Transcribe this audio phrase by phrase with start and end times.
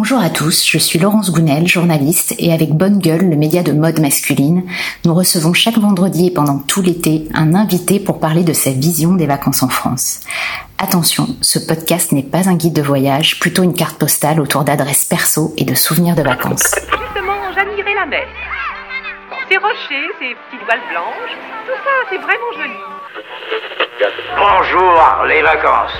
[0.00, 3.72] Bonjour à tous, je suis Laurence Gounel, journaliste, et avec Bonne Gueule, le média de
[3.72, 4.62] mode masculine,
[5.04, 9.14] nous recevons chaque vendredi et pendant tout l'été un invité pour parler de sa vision
[9.14, 10.20] des vacances en France.
[10.78, 15.04] Attention, ce podcast n'est pas un guide de voyage, plutôt une carte postale autour d'adresses
[15.04, 16.76] perso et de souvenirs de vacances.
[16.76, 18.26] Justement, j'admirais la mer.
[19.50, 21.36] Ces rochers, ces petites voiles blanches,
[21.66, 22.78] tout ça, c'est vraiment joli.
[24.38, 25.90] Bonjour, les vacances.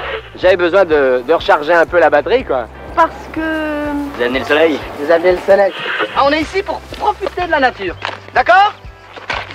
[0.41, 2.69] J'avais besoin de, de recharger un peu la batterie, quoi.
[2.95, 3.78] Parce que...
[4.19, 5.73] Vous amenez le soleil Vous avez le soleil.
[6.17, 7.95] Ah, on est ici pour profiter de la nature.
[8.35, 8.75] D'accord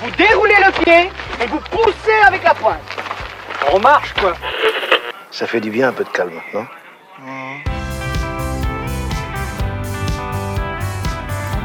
[0.01, 1.09] Vous déroulez le pied
[1.43, 2.79] et vous poussez avec la pointe.
[3.73, 4.37] On marche, quoi.
[5.31, 6.65] Ça fait du bien un peu de calme, non?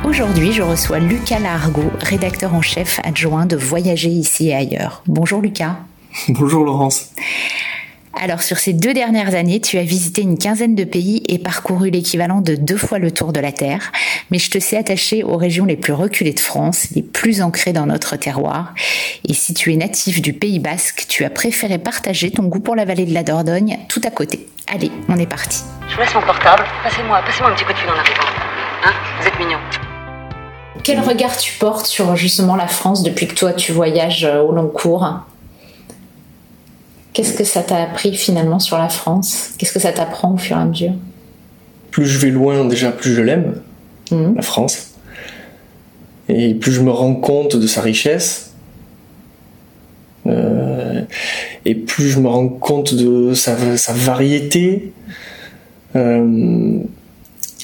[0.05, 5.03] Aujourd'hui, je reçois Lucas Largo, rédacteur en chef adjoint de Voyager ici et ailleurs.
[5.07, 5.77] Bonjour Lucas.
[6.31, 7.13] Bonjour Laurence.
[8.21, 11.91] Alors sur ces deux dernières années, tu as visité une quinzaine de pays et parcouru
[11.91, 13.93] l'équivalent de deux fois le tour de la Terre,
[14.31, 17.73] mais je te sais attaché aux régions les plus reculées de France, les plus ancrées
[17.73, 18.75] dans notre terroir.
[19.29, 22.75] Et si tu es natif du Pays Basque, tu as préféré partager ton goût pour
[22.75, 24.49] la vallée de la Dordogne tout à côté.
[24.67, 25.63] Allez, on est parti.
[25.89, 26.65] Je vous laisse mon portable.
[26.83, 28.27] Passez-moi, passez-moi un petit coup de fil en arrivant.
[28.85, 29.59] Hein Vous êtes mignon.
[30.83, 34.53] Quel regard tu portes sur justement la France depuis que toi tu voyages euh, au
[34.53, 35.07] long cours?
[37.19, 39.51] Qu'est-ce que ça t'a appris finalement sur la France?
[39.59, 40.93] Qu'est-ce que ça t'apprend au fur et à mesure?
[41.91, 43.61] Plus je vais loin, déjà, plus je l'aime,
[44.13, 44.37] Mhm.
[44.37, 44.91] la France.
[46.29, 48.53] Et plus je me rends compte de sa richesse.
[50.29, 51.03] Euh,
[51.65, 54.93] et plus je me rends compte de sa, sa variété.
[55.97, 56.79] Euh,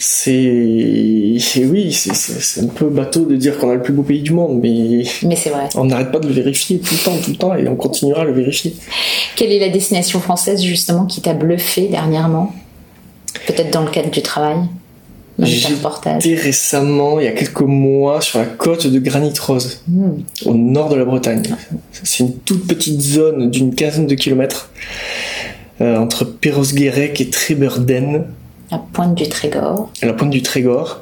[0.06, 4.32] c'est oui, c'est- un peu bateau de dire qu'on a le plus beau pays du
[4.32, 5.68] monde, mais Mais c'est vrai.
[5.76, 8.20] on n'arrête pas de le vérifier tout le temps, tout le temps, et on continuera
[8.22, 8.74] à le vérifier.
[9.36, 12.52] Quelle est la destination française justement qui t'a bluffé dernièrement?
[13.46, 14.56] Peut-être dans le cadre du travail
[15.36, 20.20] été récemment, il y a quelques mois, sur la côte de Granit Rose, Hmm.
[20.46, 21.42] au nord de la Bretagne.
[22.04, 24.70] C'est une toute petite zone d'une quinzaine de kilomètres
[25.80, 28.26] euh, entre Perros-Guirec et Trébeurden,
[28.74, 29.90] La pointe du Trégor.
[30.02, 31.00] la pointe du Trégor.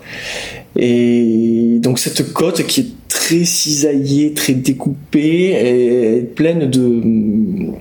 [0.77, 7.73] Et donc cette côte qui est très cisaillée, très découpée, est pleine de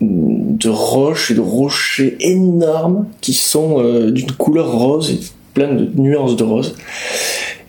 [0.00, 5.18] de roches et de rochers énormes qui sont euh, d'une couleur rose et
[5.54, 6.76] plein de nuances de rose.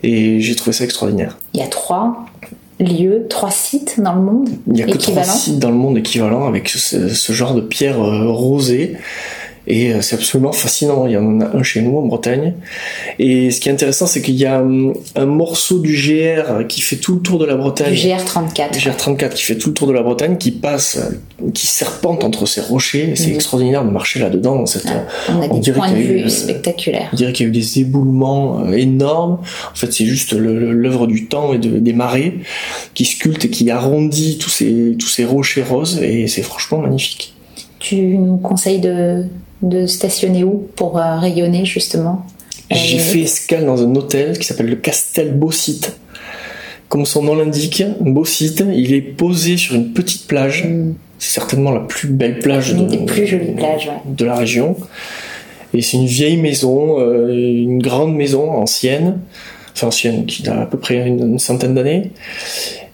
[0.04, 1.38] Et j'ai trouvé ça extraordinaire.
[1.54, 2.26] Il y a trois
[2.78, 5.98] lieux, trois sites dans le monde Il n'y a que trois sites dans le monde
[5.98, 8.96] équivalents avec ce, ce genre de pierre euh, rosée.
[9.72, 11.06] Et euh, c'est absolument fascinant.
[11.06, 12.54] Il y en a un chez nous en Bretagne.
[13.20, 16.80] Et ce qui est intéressant, c'est qu'il y a hum, un morceau du GR qui
[16.80, 17.94] fait tout le tour de la Bretagne.
[17.94, 18.74] Du GR34.
[18.74, 20.98] Le GR34 qui fait tout le tour de la Bretagne, qui passe,
[21.54, 23.12] qui serpente entre ces rochers.
[23.14, 23.34] C'est Mhm.
[23.36, 24.56] extraordinaire de marcher là-dedans.
[24.56, 27.08] Dans cette, Ah, On a on des points de eu, vue euh, spectaculaires.
[27.12, 29.38] on dirait qu'il y a eu des éboulements euh, énormes.
[29.72, 32.38] En fait, c'est juste l'œuvre du temps et de- des marées
[32.94, 37.34] qui sculpte et qui arrondit tous ces, tous ces rochers roses et c'est franchement magnifique.
[37.80, 39.24] Tu nous conseilles de,
[39.62, 42.24] de stationner où pour euh, rayonner justement?
[42.70, 45.96] J'ai Euh, fait escale dans un hôtel qui s'appelle le Castel Beausite.
[46.88, 50.64] Comme son nom l'indique, Beausite, il est posé sur une petite plage.
[50.64, 50.92] Hmm.
[51.18, 54.00] C'est certainement la plus belle plage Une de, des plus jolies plages, ouais.
[54.06, 54.76] de la région.
[55.74, 59.20] Et c'est une vieille maison, euh, une grande maison ancienne,
[59.82, 62.10] ancienne, qui a à peu près une, une centaine d'années.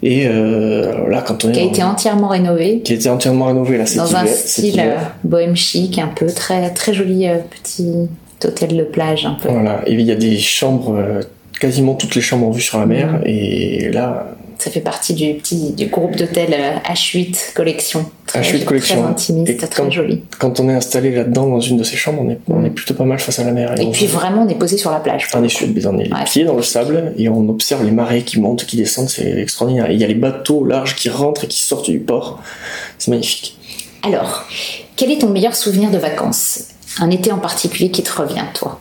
[0.03, 3.47] Et euh, là, quand on est qui a été entièrement rénové qui a été entièrement
[3.47, 7.27] rénové là cet dans un hiver- style euh, bohème chic, un peu très très joli
[7.27, 8.09] euh, petit
[8.45, 9.49] hôtel de plage un peu.
[9.49, 11.03] Voilà, et il y a des chambres,
[11.59, 13.23] quasiment toutes les chambres en vue sur la mer, Mhm.
[13.25, 18.05] et là, Ça fait partie du petit du groupe d'hôtels euh, H8 collection.
[18.27, 19.01] Très, H8 collection.
[19.01, 20.25] Très intimiste, Et très quand- joli.
[20.41, 22.95] quand on est installé là-dedans dans une de ces chambres, on est, on est plutôt
[22.95, 23.81] pas mal face à la mer.
[23.81, 25.29] Et puis vraiment, on est posé sur la plage.
[25.37, 26.25] on est, sur- on est les Ouais.
[26.25, 29.89] pieds dans le sable et on observe les marées qui montent, qui descendent, c'est extraordinaire.
[29.89, 32.41] Et il y a les bateaux larges qui rentrent et qui sortent du port,
[32.99, 33.57] c'est magnifique.
[34.03, 34.47] Alors,
[34.97, 36.65] quel est ton meilleur souvenir de vacances?
[36.99, 38.81] Un été en particulier qui te revient, toi?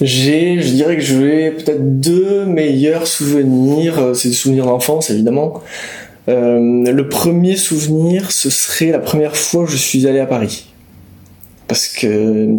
[0.00, 3.98] J'ai, je dirais que j'ai peut-être deux meilleurs souvenirs.
[3.98, 5.62] euh, C'est des souvenirs d'enfance, évidemment.
[6.28, 6.58] Euh,
[6.92, 10.66] le premier souvenir, ce serait la première fois que je suis allé à Paris.
[11.68, 12.06] Parce que,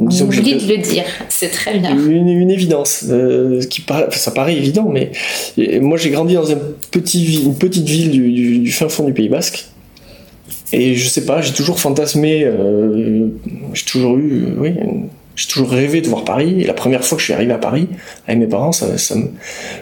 [0.01, 1.95] On que oublie de le dire, c'est très bien.
[1.97, 5.11] une, une évidence, euh, qui enfin, ça paraît évident, mais
[5.57, 6.57] et moi j'ai grandi dans un
[6.91, 9.67] petit, une petite ville du, du- du fin fond du Pays Basque.
[10.73, 13.27] Et je sais pas, j'ai toujours fantasmé, euh,
[13.73, 14.71] j'ai toujours eu, euh, oui,
[15.37, 16.59] j'ai toujours rêvé de voir Paris.
[16.59, 17.87] Et la première fois que je suis arrivé à Paris
[18.27, 19.31] avec mes parents, ça, ça me-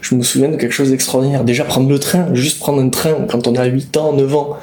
[0.01, 1.43] je me souviens de quelque chose d'extraordinaire.
[1.43, 4.57] Déjà prendre le train, juste prendre un train quand on a 8 ans, 9 ans.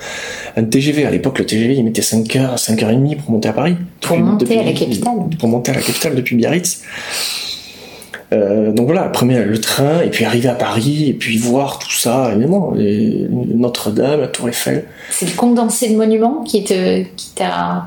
[0.57, 3.31] Un TGV, à l'époque le TGV il mettait 5 heures, 5 heures et demie pour
[3.33, 3.75] monter à Paris.
[4.01, 5.13] Pour Depuis- monter depuis- à la capitale.
[5.41, 6.83] Pour monter à la capitale depuis Biarritz.
[8.33, 11.91] Euh, donc voilà, premier le train, et puis arriver à Paris, et puis voir tout
[11.91, 14.85] ça, évidemment, Notre-Dame, la Tour Eiffel.
[15.11, 17.85] C'est le condensé de monuments qui te, qui t'a.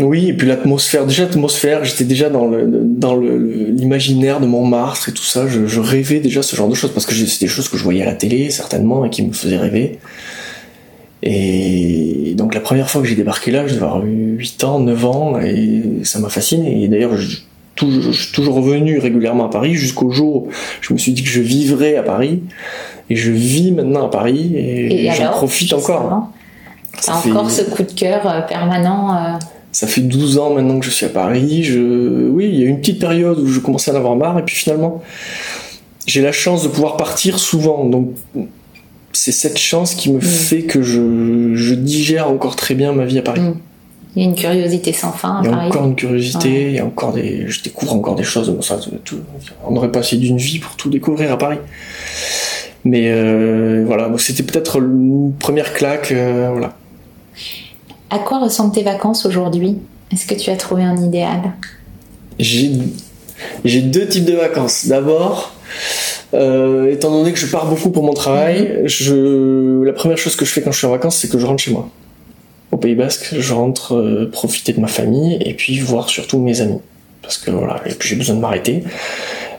[0.00, 4.46] Oui, et puis l'atmosphère, déjà l'atmosphère, j'étais déjà dans le dans le- le- l'imaginaire de
[4.46, 7.40] Montmartre et tout ça, je, je rêvais déjà ce genre de choses, parce que c'est
[7.40, 9.98] des choses que je voyais à la télé, certainement, et qui me faisaient rêver.
[11.22, 15.04] Et donc la première fois que j'ai débarqué là, je devais avoir 8 ans, 9
[15.04, 16.82] ans, et ça m'a fasciné.
[16.84, 17.36] Et d'ailleurs, je,
[18.12, 20.48] suis toujours revenu régulièrement à Paris, jusqu'au jour où
[20.80, 22.42] je me suis dit que je vivrais à Paris.
[23.10, 26.28] Et je vis maintenant à Paris, et, Et j'en profite encore.
[27.00, 29.14] Ça fait- encore ce coup de cœur euh, permanent.
[29.16, 29.38] euh,
[29.72, 31.62] ça fait 12 ans maintenant que je suis à Paris.
[31.64, 32.28] Je...
[32.28, 34.38] Oui, il y a eu une petite période où je commençais à en avoir marre,
[34.38, 35.02] et puis finalement,
[36.06, 37.84] j'ai la chance de pouvoir partir souvent.
[37.84, 38.10] Donc,
[39.12, 43.18] c'est cette chance qui me fait que je, je digère encore très bien ma vie
[43.18, 43.40] à Paris.
[43.40, 43.54] Mm.
[44.16, 45.66] Il y a une curiosité sans fin à Il y a Paris.
[45.68, 48.50] encore une curiosité, il y a encore des, je découvre encore des choses.
[48.50, 49.20] Bon, ça, tout-
[49.68, 51.58] on aurait passé d'une vie pour tout découvrir à Paris.
[52.84, 56.10] Mais euh, voilà, c'était peut-être une première claque.
[56.10, 56.74] euh, voilà.
[58.10, 59.78] À quoi ressemblent tes vacances aujourd'hui?
[60.12, 61.52] Est-ce que tu as trouvé un idéal?
[62.40, 64.88] J'ai deux types de vacances.
[64.88, 65.52] D'abord,
[66.34, 70.44] euh, étant donné que je pars beaucoup pour mon travail, je la première chose que
[70.44, 71.88] je fais quand je suis en vacances, c'est que je rentre chez moi.
[72.72, 76.60] Au Pays Basque, je rentre euh, profiter de ma famille et puis voir surtout mes
[76.60, 76.80] amis.
[77.22, 78.82] Parce que voilà, et puis j'ai besoin de m'arrêter.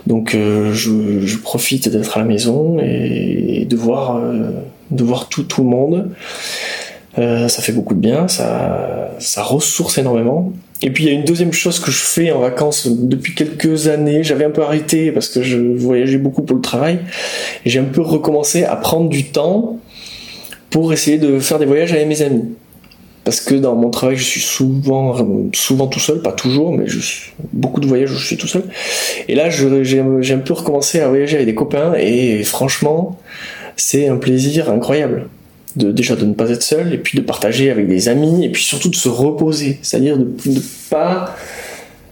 [0.08, 4.20] Donc euh, je, je profite d'être à la maison et, de voir,
[4.92, 6.12] de voir tout, tout le monde.
[7.18, 10.54] Euh, ça fait beaucoup de bien, ça, ça ressource énormément.
[10.82, 13.88] Et puis il y a une deuxième chose que je fais en vacances depuis quelques
[13.88, 14.24] années.
[14.24, 17.00] J'avais un peu arrêté parce que je voyageais beaucoup pour le travail.
[17.66, 19.78] Et j'ai un peu recommencé à prendre du temps
[20.70, 22.56] pour essayer de faire des voyages avec mes amis.
[23.24, 25.16] Parce que dans mon travail, je suis souvent,
[25.54, 26.86] souvent tout seul, pas toujours, mais
[27.54, 28.64] beaucoup de voyages où je suis tout seul.
[29.28, 33.20] Et là, j'ai un peu recommencé à voyager avec des copains et franchement,
[33.76, 35.28] c'est un plaisir incroyable.
[35.76, 38.50] De, déjà de ne pas être seul et puis de partager avec des amis et
[38.50, 39.80] puis surtout de se reposer.
[39.82, 40.60] C'est-à-dire de ne
[40.90, 41.36] pas,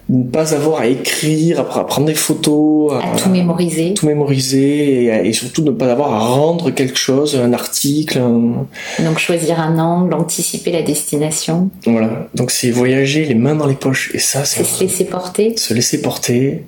[0.08, 5.04] de ne pas avoir à écrire, à, prendre des photos, À tout mémoriser tout mémoriser
[5.04, 8.66] et, et surtout ne pas avoir à rendre quelque chose, un article, un,
[9.04, 13.76] Donc choisir un angle, anticiper la destination, Voilà, donc c'est voyager les mains dans les
[13.76, 14.12] poches.
[14.14, 15.58] Et ça, c'est c'est se laisser porter.
[15.58, 16.64] se laisser porter.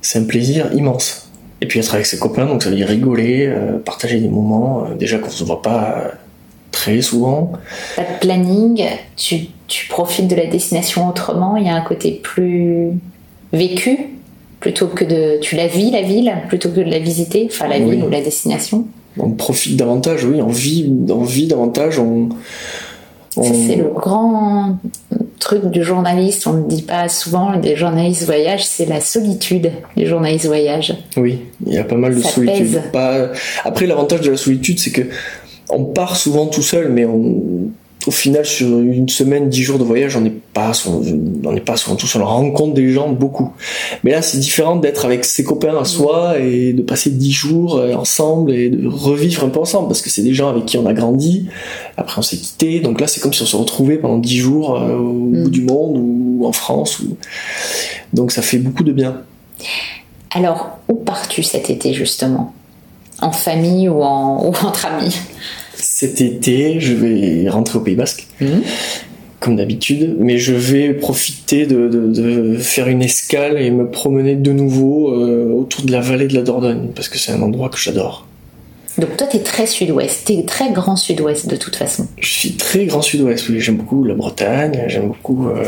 [0.00, 1.25] C'est un plaisir immense.
[1.60, 4.84] Et puis être avec ses copains, donc ça veut dire rigoler, euh, partager des moments,
[4.84, 6.08] euh, déjà qu'on se voit pas euh,
[6.70, 7.52] très souvent.
[7.96, 8.84] Pas de planning,
[9.16, 12.90] tu, tu profites de la destination autrement, il y a un côté plus
[13.52, 13.98] vécu
[14.60, 15.38] plutôt que de...
[15.40, 17.92] Tu la vis la ville plutôt que de la visiter, enfin la Oui.
[17.92, 18.86] ville ou la destination.
[19.18, 22.28] On profite davantage, oui, on vit, on vit davantage, on...
[23.36, 24.78] Ça, c'est le grand
[25.38, 30.06] truc du journaliste, on ne dit pas souvent, les journalistes voyagent, c'est la solitude, les
[30.06, 30.94] journalistes voyagent.
[31.16, 32.72] Oui, il y a pas mal de Ça solitude.
[32.72, 32.82] pèse.
[32.92, 33.28] Pas...
[33.64, 35.02] Après, l'avantage de la solitude, c'est que
[35.68, 37.34] on part souvent tout seul, mais on...
[38.06, 41.02] au final, sur une semaine, dix jours de voyage, on n'est pas, souvent-
[41.44, 42.22] on n'est pas tout seul.
[42.22, 43.52] On rencontre des gens beaucoup.
[44.04, 47.76] Mais là, c'est différent d'être avec ses copains à soi et de passer dix jours
[47.76, 50.78] euh, ensemble et de revivre un peu ensemble, parce que c'est des gens avec qui
[50.78, 51.48] on a grandi.
[51.96, 52.80] Après, on s'est quitté.
[52.80, 55.12] Donc là, c'est comme si on se retrouvait pendant dix jours euh, au
[55.42, 57.00] bout du monde ou en France.
[57.00, 57.16] Ou...
[58.12, 59.22] Donc ça fait beaucoup de bien.
[60.32, 62.52] Alors, où pars-tu cet été justement?
[63.20, 65.16] En famille ou, en, ou entre amis?
[65.98, 68.26] Cet été, je vais rentrer au Pays Basque,
[69.40, 72.12] comme d'habitude, mais je vais profiter de, de-
[72.52, 76.34] de faire une escale et me promener de nouveau euh, autour de la vallée de
[76.34, 78.26] la Dordogne, parce que c'est un endroit que j'adore.
[78.98, 82.06] Donc toi, t'es très sud-ouest, t'es très grand sud-ouest de toute façon.
[82.20, 85.62] Je suis très grand sud-ouest, oui, j'aime beaucoup la Bretagne, j'aime beaucoup euh,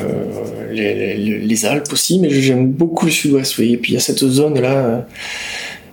[0.73, 3.73] les, les- les Alpes aussi, mais j'aime beaucoup le sud-ouest, oui.
[3.73, 5.07] Et puis il y a cette zone-là,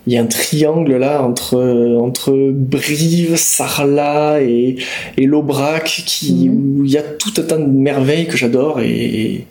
[0.08, 1.58] il y a un triangle là entre,
[2.02, 4.76] entre Brive, Sarlat et,
[5.18, 9.46] et l'Aubrac, qui, où il y a tout un tas de merveilles que j'adore et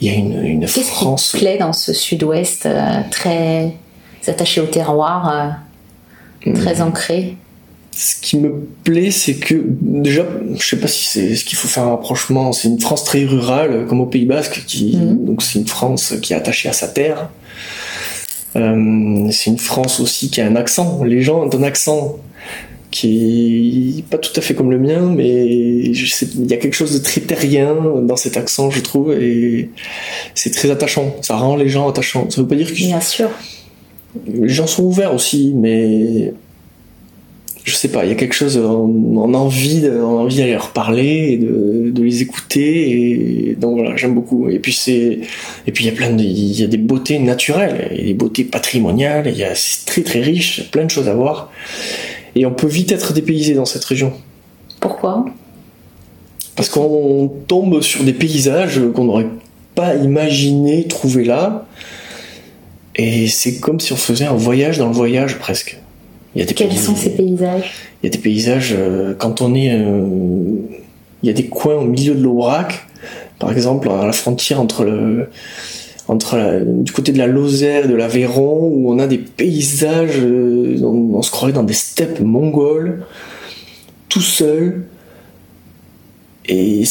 [0.00, 1.30] il y a une, une Qu'est-ce France.
[1.32, 3.74] qui te plaît dans ce sud-ouest euh, très
[4.26, 5.56] attaché au terroir,
[6.46, 7.36] euh, très ancré?
[7.92, 10.24] Ce qui me plaît, c'est que déjà,
[10.58, 12.52] je sais pas si c'est ce qu'il faut faire un rapprochement.
[12.52, 15.24] C'est une France très rurale, comme au Pays Basque, qui Mhm.
[15.26, 17.28] donc c'est une France qui est attachée à sa terre.
[18.56, 21.04] Euh, c'est une France aussi qui a un accent.
[21.04, 22.18] Les gens ont un accent
[22.90, 26.92] qui est pas tout à fait comme le mien, mais il y a quelque chose
[26.92, 29.70] de très terrien dans cet accent, je trouve, et
[30.34, 31.14] c'est très attachant.
[31.22, 32.28] Ça rend les gens attachants.
[32.30, 33.30] Ça veut pas dire que Bien sûr.
[34.26, 36.34] les gens sont ouverts aussi, mais
[37.64, 40.52] je sais pas, il y a quelque chose, on, on a envie, a envie d'aller
[40.52, 42.90] leur parler et de, de les écouter.
[43.50, 44.48] Et donc voilà, j'aime beaucoup.
[44.48, 45.20] Et puis c'est,
[45.66, 48.02] et puis il y a plein de, il y a des beautés naturelles, il y
[48.02, 49.26] a des beautés patrimoniales.
[49.26, 51.52] Il y a, c'est très très riche, il y a plein de choses à voir.
[52.34, 54.12] Et on peut vite être dépaysé dans cette région.
[54.78, 55.26] Pourquoi?
[56.56, 59.28] Parce qu'on tombe sur des paysages qu'on n'aurait
[59.74, 61.66] pas imaginé trouver là.
[62.96, 65.79] Et c'est comme si on faisait un voyage dans le voyage presque.
[66.34, 67.72] Il y a des Quels pays- sont ces paysages
[68.02, 69.72] Il y a des paysages, euh, quand on est.
[69.72, 70.04] euh,
[71.22, 72.86] il y a des coins au milieu de l'Aubrac,
[73.38, 75.28] par exemple, à la frontière entre le.
[76.08, 80.18] Entre la- du côté de la Lozère et de l'Aveyron, où on a des paysages,
[80.20, 83.04] euh, on, on se croirait dans des steppes mongoles,
[84.08, 84.86] tout seul.
[86.48, 86.82] Et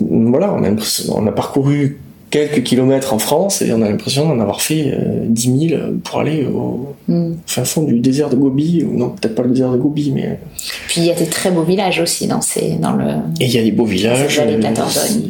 [0.00, 1.98] voilà, on a, l'impression- on a parcouru
[2.30, 6.20] quelques kilomètres en France et on a l'impression d'en avoir fait euh, 10 000 pour
[6.20, 7.32] aller au Hmm.
[7.44, 10.38] fin fond du désert de Gobi, ou non, peut-être pas le désert de Gobi, mais
[10.86, 13.04] Puis il y a des très beaux villages aussi dans, ces, dans le.
[13.40, 14.38] Et il y a des beaux villages.
[14.40, 14.60] euh.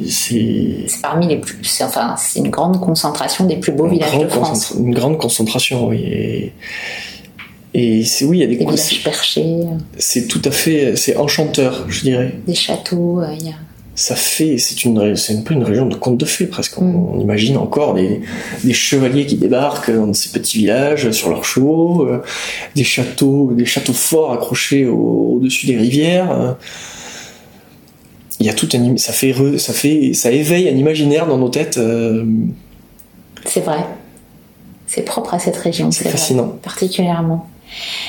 [0.09, 1.57] C'est parmi les plus.
[1.65, 4.75] c'est- Enfin, c'est une grande concentration des plus beaux une villages de France.
[4.79, 6.03] une grande concentration, oui.
[6.05, 6.53] Et,
[7.73, 10.97] et c'est oui, il y a des Des villages perchés, euh, C'est tout à fait,
[10.97, 12.35] c'est enchanteur, je dirais.
[12.47, 13.21] des châteaux.
[13.21, 13.55] euh, il y a...
[14.01, 16.81] Ça fait, c'est une, c'est un peu une région de contes de fées presque.
[16.81, 17.09] On, Mm.
[17.17, 18.23] on imagine encore des,
[18.65, 22.23] des chevaliers qui débarquent dans ces petits villages sur leurs chevaux, euh,
[22.75, 26.57] des châteaux, des châteaux forts accrochés au- au-dessus des rivières.
[28.39, 31.51] Il y a tout un, ça fait, ça fait, ça éveille un imaginaire dans nos
[31.51, 31.77] têtes.
[31.77, 32.25] euh,
[33.45, 33.85] C'est vrai.
[34.87, 35.91] C'est propre à cette région.
[35.91, 36.57] C'est vrai, fascinant.
[36.63, 37.51] particulièrement.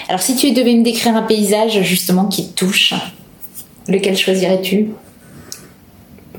[0.08, 2.94] Alors, si tu devais me décrire un paysage justement qui te touche,
[3.90, 4.88] lequel choisirais-tu?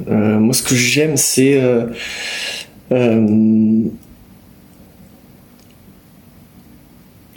[0.08, 1.86] Euh, moi, ce que j'aime, c'est euh,
[2.92, 3.84] euh,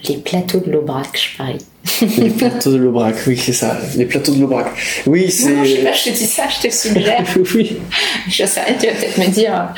[0.07, 1.57] Les plateaux de l'Aubrac, je parie.
[2.17, 3.15] les plateaux de l'Aubrac.
[3.27, 3.79] Oui, c'est ça.
[3.95, 4.67] Les plateaux de l'Aubrac.
[5.07, 5.53] Oui, c'est.
[5.53, 7.23] Non, je sais pas, je te dis ça, je te suggère.
[7.55, 7.77] oui.
[8.27, 9.73] je sais tu vas peut-être me dire.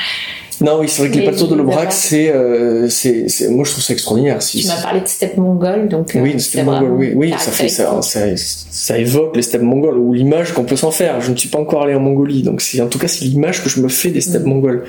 [0.60, 3.70] Non, oui, c'est vrai que les plateaux de l'Aubrac, c'est, euh, c'est, c'est- moi, je
[3.70, 4.42] trouve ça extraordinaire.
[4.42, 6.16] Si, Tu m'as parlé de steppe mongole, donc.
[6.16, 9.62] euh, oui, les mongoles, vraiment oui, oui, ça fait ça, ça, ça évoque les steppes
[9.62, 11.20] mongoles ou l'image qu'on peut s'en faire.
[11.20, 13.62] Je ne suis pas encore allé en Mongolie, donc c'est en tout cas c'est l'image
[13.62, 14.48] que je me fais des steppes Mm.
[14.48, 14.84] mongoles.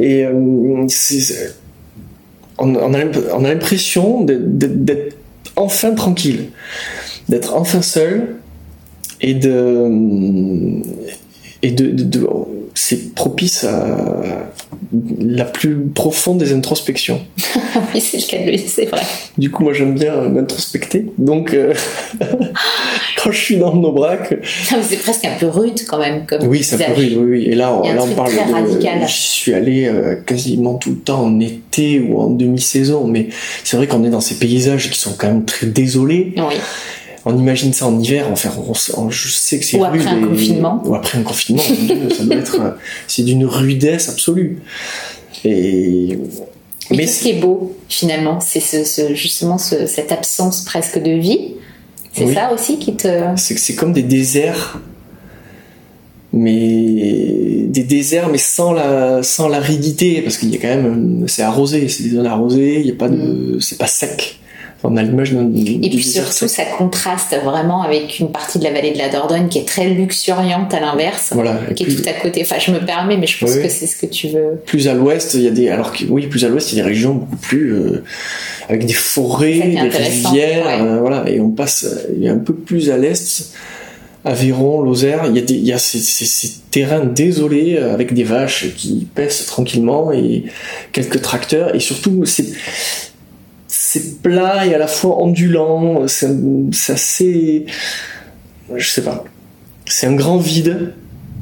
[0.00, 1.54] Et euh, c'est-
[2.58, 5.16] on, on a l'imp- on a l'impression d'être-
[5.56, 6.46] enfin tranquille,
[7.28, 8.36] d'être enfin seul
[9.20, 9.88] et de
[11.62, 12.26] et de, de- de-
[12.82, 13.98] c'est propice à
[15.20, 17.20] la plus profonde des introspections.
[17.94, 19.02] oui, c'est le cas de dire, c'est vrai.
[19.36, 21.04] Du coup, moi, j'aime bien m'introspecter.
[21.18, 21.74] Donc, euh,
[23.22, 26.24] quand je suis dans le Non, mais C'est presque un peu rude quand même.
[26.24, 26.96] Comme oui, ça paysage.
[26.96, 27.44] peut oui, oui.
[27.44, 28.52] Et là, on, un là, on parle de.
[28.52, 29.06] radical.
[29.06, 33.28] Je suis allé euh, quasiment tout le temps en été ou en demi-saison, mais
[33.62, 36.32] c'est vrai qu'on est dans ces paysages qui sont quand même très désolés.
[36.38, 36.54] Oui.
[37.26, 38.72] On imagine ça en hiver, enfin, on,
[39.02, 40.82] on- je sais que c'est Ou après rude un et- confinement.
[40.86, 41.62] Ou après un confinement,
[42.16, 42.60] ça doit être.
[42.60, 42.70] euh,
[43.08, 44.58] C'est d'une rudesse absolue.
[45.44, 46.18] Et.
[46.90, 50.98] Mais, Mais qu'est-ce qui est beau finalement C'est ce, ce- justement ce- cette absence presque
[51.00, 51.54] de vie.
[52.12, 52.34] C'est Oui.
[52.34, 53.06] ça aussi qui te.
[53.36, 54.80] c'est que c'est comme des déserts
[56.32, 61.42] mais des déserts mais sans la sans l'aridité parce qu'il y a quand même c'est
[61.42, 64.38] arrosé c'est des zones arrosées il y a pas de c'est pas sec
[64.82, 65.50] on a l'image d'un.
[65.54, 69.48] Et puis surtout, ça contraste vraiment avec une partie de la vallée de la Dordogne
[69.48, 72.40] qui est très luxuriante à l'inverse, voilà qui est tout à côté.
[72.42, 74.60] Enfin, je me permets, mais je pense Oui, que c'est ce que tu veux.
[74.66, 76.80] plus à l'ouest il y a des alors que oui plus à l'ouest il y
[76.80, 78.02] a des régions beaucoup plus euh,
[78.68, 80.80] avec des forêts des rivières ouais.
[80.80, 83.52] euh, voilà et on passe euh, il y a un peu plus à l'est
[84.22, 88.12] Aveyron, Lozère, il y a, des, il y a ces, ces- ces terrains désolés avec
[88.12, 90.44] des vaches qui pèsent tranquillement et
[90.92, 92.44] quelques tracteurs et surtout c'est
[93.92, 97.66] c'est plat et à la fois ondulant, c'est assez
[98.76, 99.24] je sais pas.
[99.86, 100.94] C'est un grand vide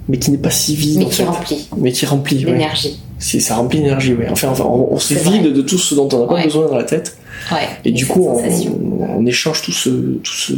[0.08, 1.24] mais qui n'est pas si vide Mais en qui fait.
[1.24, 2.52] remplit mais qui remplit ouais.
[2.52, 3.00] l'énergie.
[3.18, 4.28] Si, ça remplit l'énergie, ouais.
[4.30, 5.50] Enfin, enfin, on, on se vide vrai.
[5.50, 6.44] de tout ce dont on n'a pas Ouais.
[6.44, 7.16] besoin dans la tête.
[7.52, 7.68] Ouais.
[7.84, 10.52] Et du coup, on, échange tout ce, tout ce,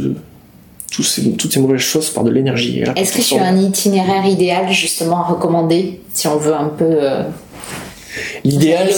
[1.03, 2.83] ces- toutes ces mauvaises choses par de l'énergie.
[2.95, 6.85] Est-ce que tu as un itinéraire idéal justement à recommander si on veut un peu
[6.87, 7.23] euh,
[8.43, 8.89] L'idéal,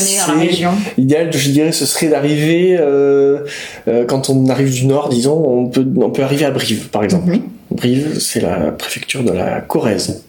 [0.98, 3.40] l'idéal, je dirais, ce serait d'arriver, euh,
[3.88, 7.04] euh, quand on arrive du nord, disons, on peut, on peut arriver à Brive, par
[7.04, 7.30] exemple.
[7.30, 7.42] Mhm.
[7.72, 10.24] Brive, c'est la préfecture de la Corrèze.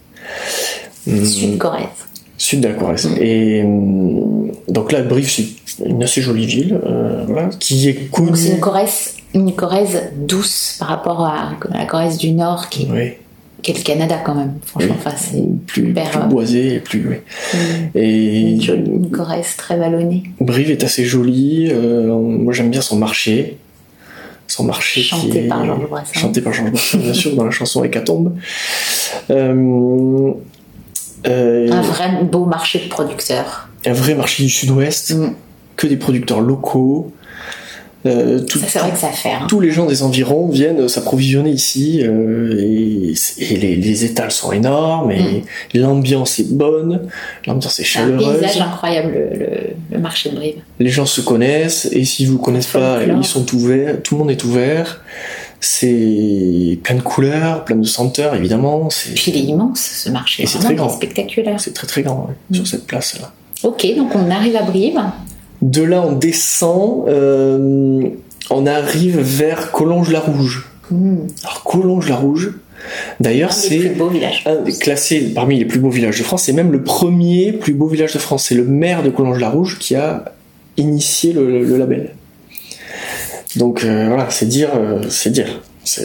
[1.07, 1.89] Hum, Sud-Corrèze
[2.37, 3.09] sud de la Corrèze.
[3.21, 8.31] Et hum, donc là, Brive, c'est une assez jolie ville, euh, voilà, qui est connue.
[8.35, 12.89] C'est une Corrèze, une Corrèze douce par rapport à, à la Corrèze du Nord qui,
[12.91, 13.13] Oui,
[13.65, 14.53] qui est le Canada quand même.
[14.65, 15.01] Franchement, Oui.
[15.07, 17.09] enfin, c'est plus, hyper, plus euh, boisé et plus.
[17.09, 17.17] oui.
[17.95, 20.23] une, Et une jolie- une Corrèze très vallonnée.
[20.41, 21.69] Brive est assez jolie.
[21.73, 23.57] euh, moi, j'aime bien son marché.
[24.47, 26.13] son marché qui Chanté est par Georges Brassens.
[26.21, 28.37] chanté par Georges Brassens, bien sûr, dans la chanson Hécatombe.
[29.31, 30.33] Euh,
[31.27, 33.69] euh, Un vrai beau marché de producteurs.
[33.87, 35.33] un vrai marché du Sud-Ouest, Mm.
[35.77, 37.13] que des producteurs locaux.
[38.07, 39.31] Euh, tout- Ça, c'est vrai que ça fait.
[39.33, 39.47] hein.
[39.49, 44.53] tous les gens des environs viennent s'approvisionner ici euh, et, et les, les étals sont
[44.53, 45.43] énormes et
[45.73, 47.01] l'ambiance est bonne,
[47.47, 47.87] l'ambiance est Mm.
[47.87, 48.41] C'est un chaleureuse.
[48.41, 50.57] paysage incroyable, le, le- le marché de Brive.
[50.81, 54.31] Les gens se connaissent et s'ils vous connaissent pas, ils sont ouverts, tout le monde
[54.31, 55.01] est ouvert.
[55.61, 58.89] C'est plein de couleurs, plein de senteurs évidemment.
[59.15, 60.45] Puis il est immense, ce marché.
[60.47, 60.91] C'est très grand.
[60.91, 61.59] spectaculaire.
[61.59, 62.55] c'est très très grand ouais, Mm.
[62.57, 63.33] sur cette place là.
[63.63, 65.01] Ok, donc on arrive à Brive.
[65.65, 68.03] De là on descend, euh,
[68.51, 70.69] on arrive vers Collonges-la-Rouge.
[70.91, 71.21] Hmm.
[71.43, 72.53] Alors Collonges-la-Rouge,
[73.19, 73.95] d'ailleurs c'est
[74.79, 78.13] classé parmi les plus beaux villages de France, c'est même le premier plus beau village
[78.13, 78.45] de France.
[78.49, 80.27] C'est le maire de Collonges-la-Rouge qui a
[80.77, 82.15] initié le, le label.
[83.57, 85.63] Donc euh, voilà, c'est dire, euh, c'est dire.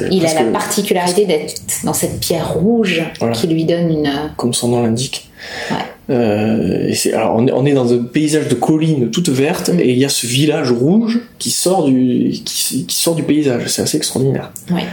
[0.09, 3.33] Il a la particularité d'être dans cette pierre rouge Voilà.
[3.35, 4.11] qui lui donne une.
[4.37, 5.29] comme son nom l'indique.
[5.71, 5.77] Ouais.
[6.09, 9.69] Euh, et c'est- alors on est, on est dans un paysage de collines toutes vertes
[9.69, 9.79] Mm.
[9.79, 13.67] et il y a ce village rouge qui sort du, qui, qui sort du paysage.
[13.67, 14.51] C'est assez extraordinaire.
[14.71, 14.85] Ouais.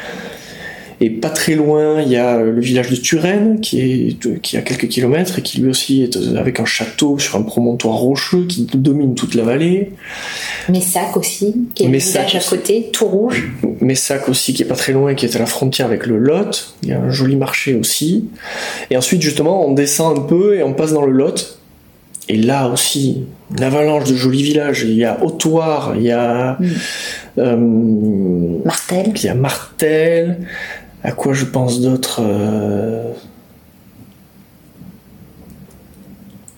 [1.01, 4.63] Et pas très loin, il y a le village de Turenne, qui est qui a
[4.63, 8.47] quelques kilomètres et qui lui aussi est euh, avec un château sur un promontoire rocheux
[8.47, 9.93] qui domine toute la vallée.
[10.71, 13.51] Messac aussi, qui est le village à côté, tout rouge.
[13.81, 16.75] Messac aussi, qui est pas très loin, qui est à la frontière avec le Lot.
[16.83, 18.25] Il y a un joli marché aussi.
[18.91, 21.59] Et ensuite, justement, on descend un peu et on passe dans le Lot.
[22.29, 23.23] Et là aussi,
[23.57, 24.83] une avalanche de jolis villages.
[24.83, 26.67] Il y a Autoire, il y a, Mm.
[27.39, 27.57] euh,
[28.65, 29.13] Martel.
[29.15, 30.39] il y a Martel.
[31.05, 33.13] À quoi je pense d'autre euh,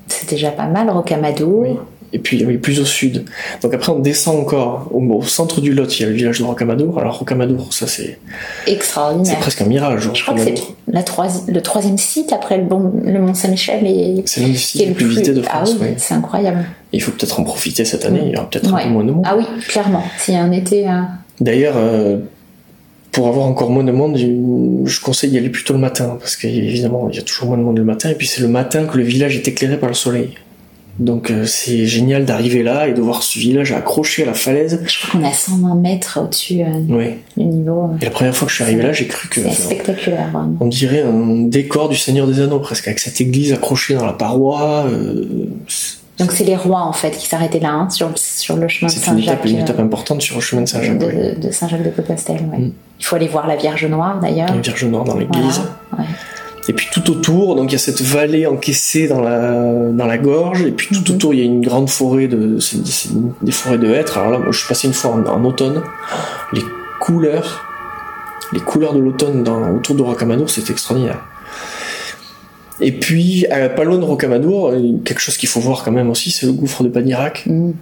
[0.08, 1.60] C'est déjà pas mal, Rocamadour.
[1.60, 1.76] Oui.
[2.14, 3.26] Et puis oui, plus au sud.
[3.60, 6.38] Donc après on descend encore au, au centre du Lot, il y a le village
[6.38, 6.98] de Rocamadour.
[6.98, 8.18] Alors Rocamadour, ça c'est
[8.64, 9.38] c'est Extraordinaire.
[9.40, 10.08] presque un mirage.
[10.14, 10.54] Je crois que c'est
[10.90, 14.86] la troisi- le troisième site après le, bon, le Mont-Saint-Michel et C'est l'un des sites
[14.86, 15.72] les plus visités de Ah France.
[15.78, 15.94] oui, oui.
[15.98, 16.64] c'est incroyable.
[16.94, 19.10] Il faut peut-être en profiter cette année, il y aura peut-être un peu moins de
[19.12, 19.26] monde.
[19.28, 20.02] Ah oui, clairement.
[20.16, 20.88] S'il y a un été.
[20.88, 21.02] euh,
[21.42, 22.20] D'ailleurs, euh,
[23.18, 27.08] pour avoir encore moins de monde, je conseille d'y aller plutôt le matin, parce qu'évidemment,
[27.10, 28.96] il y a toujours moins de monde le matin, et puis c'est le matin que
[28.96, 30.34] le village est éclairé par le soleil.
[31.00, 34.80] Donc euh, c'est génial d'arriver là et de voir ce village accroché à la falaise.
[34.86, 37.06] Je crois qu'on est à 120 mètres au-dessus euh, Oui.
[37.36, 37.90] du niveau.
[37.92, 40.30] euh, Et la première fois que je suis arrivé là, j'ai cru que C'est spectaculaire,
[40.32, 40.56] vraiment.
[40.60, 44.12] on dirait un décor du Seigneur des Anneaux presque, avec cette église accrochée dans la
[44.12, 44.86] paroi.
[46.18, 48.88] Donc c'est les rois en fait qui s'arrêtaient là, hein, sur, le- sur le chemin
[48.90, 49.78] de c'est une étape, Saint-Jacques.
[49.78, 51.00] importante sur le chemin de Saint-Jacques.
[51.00, 51.34] oui.
[51.36, 52.48] de, de Saint-Jacques de Compostelle.
[52.52, 52.58] ouais.
[52.58, 52.72] Mm.
[53.00, 54.48] Il faut aller voir la Vierge Noire d'ailleurs.
[54.48, 55.60] La Vierge Noire dans l'église.
[55.92, 56.14] Voilà, ouais.
[56.68, 60.18] Et puis tout autour, donc il y a cette vallée encaissée dans la, dans la
[60.18, 61.14] gorge, et puis tout Mhm.
[61.16, 62.78] autour il y a une grande forêt de, c'est
[63.40, 64.18] des forêts de hêtres.
[64.18, 65.80] Alors là, moi je suis passé une fois en, en automne,
[66.52, 66.60] les
[67.00, 67.64] couleurs,
[68.52, 71.20] les couleurs de l'automne autour de Rocamadour, c'est extraordinaire.
[72.80, 76.10] Et puis, à pas loin de Rocamadour, euh, quelque chose qu'il faut voir quand même
[76.10, 77.72] aussi, c'est le gouffre de Padirac, Mm.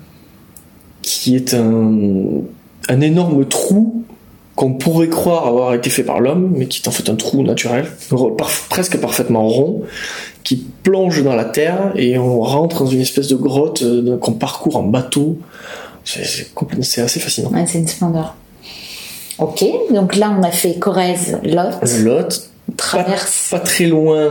[1.02, 2.42] qui est un,
[2.88, 4.04] un énorme trou
[4.56, 7.42] qu'on pourrait croire avoir été fait par l'homme, mais qui est en fait un trou
[7.42, 7.86] naturel,
[8.70, 9.82] presque parfaitement rond,
[10.44, 14.32] qui plonge dans la terre et on rentre dans une espèce de grotte euh, qu'on
[14.32, 15.38] parcourt en bateau.
[16.04, 17.50] C'est, assez fascinant.
[17.50, 18.34] Ouais, c'est une splendeur.
[19.38, 23.48] Ok, donc là on a fait Corrèze, Lot, Lot, pas, traverse.
[23.50, 24.30] pas très loin,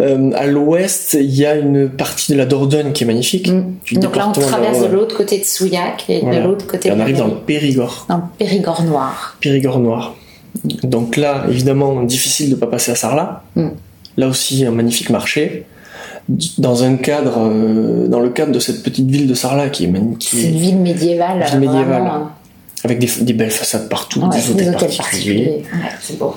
[0.00, 3.48] euh, à l'ouest, il y a une partie de la Dordogne qui est magnifique.
[3.50, 3.98] Mm.
[4.00, 6.40] Donc là on traverse de la- l'autre côté de Souillac et Voilà.
[6.40, 8.06] de l'autre côté Et on de arrive dans le Périgord.
[8.08, 9.36] dans le Périgord noir.
[9.40, 10.14] Périgord noir.
[10.82, 13.42] Donc là, évidemment, difficile de ne pas passer à Sarlat.
[13.56, 13.68] Mm.
[14.18, 15.66] Là aussi, un magnifique marché.
[16.58, 19.88] Dans un cadre, euh, dans le cadre de cette petite ville de Sarlat qui est
[19.88, 21.44] magnifique, C'est une ville médiévale.
[21.50, 21.84] Ville médiévale.
[22.02, 22.28] vraiment,
[22.84, 24.96] avec des, des belles façades partout, des hôtels particuliers.
[24.98, 25.62] particuliers.
[25.72, 26.34] Ouais, c'est beau.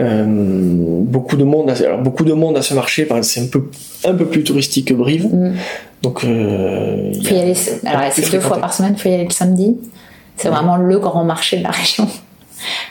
[0.00, 3.70] Euh, beaucoup de monde, alors beaucoup de monde à ce marché, c'est un peu,
[4.04, 5.26] un peu plus touristique que Brive.
[5.26, 5.54] Mm.
[6.02, 7.54] Donc, euh, y Faut y aller,
[7.86, 9.76] alors c'est deux fois par semaine, il faut y aller le samedi?
[10.36, 12.08] C'est vraiment le grand marché de la région,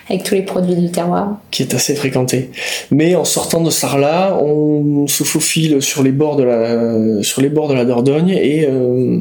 [0.10, 1.40] avec tous les produits du terroir.
[1.52, 2.52] qui est assez fréquenté.
[2.90, 7.50] Mais en sortant de Sarlat, on se faufile sur les bords de la, sur les
[7.50, 9.20] bords de la Dordogne et euh,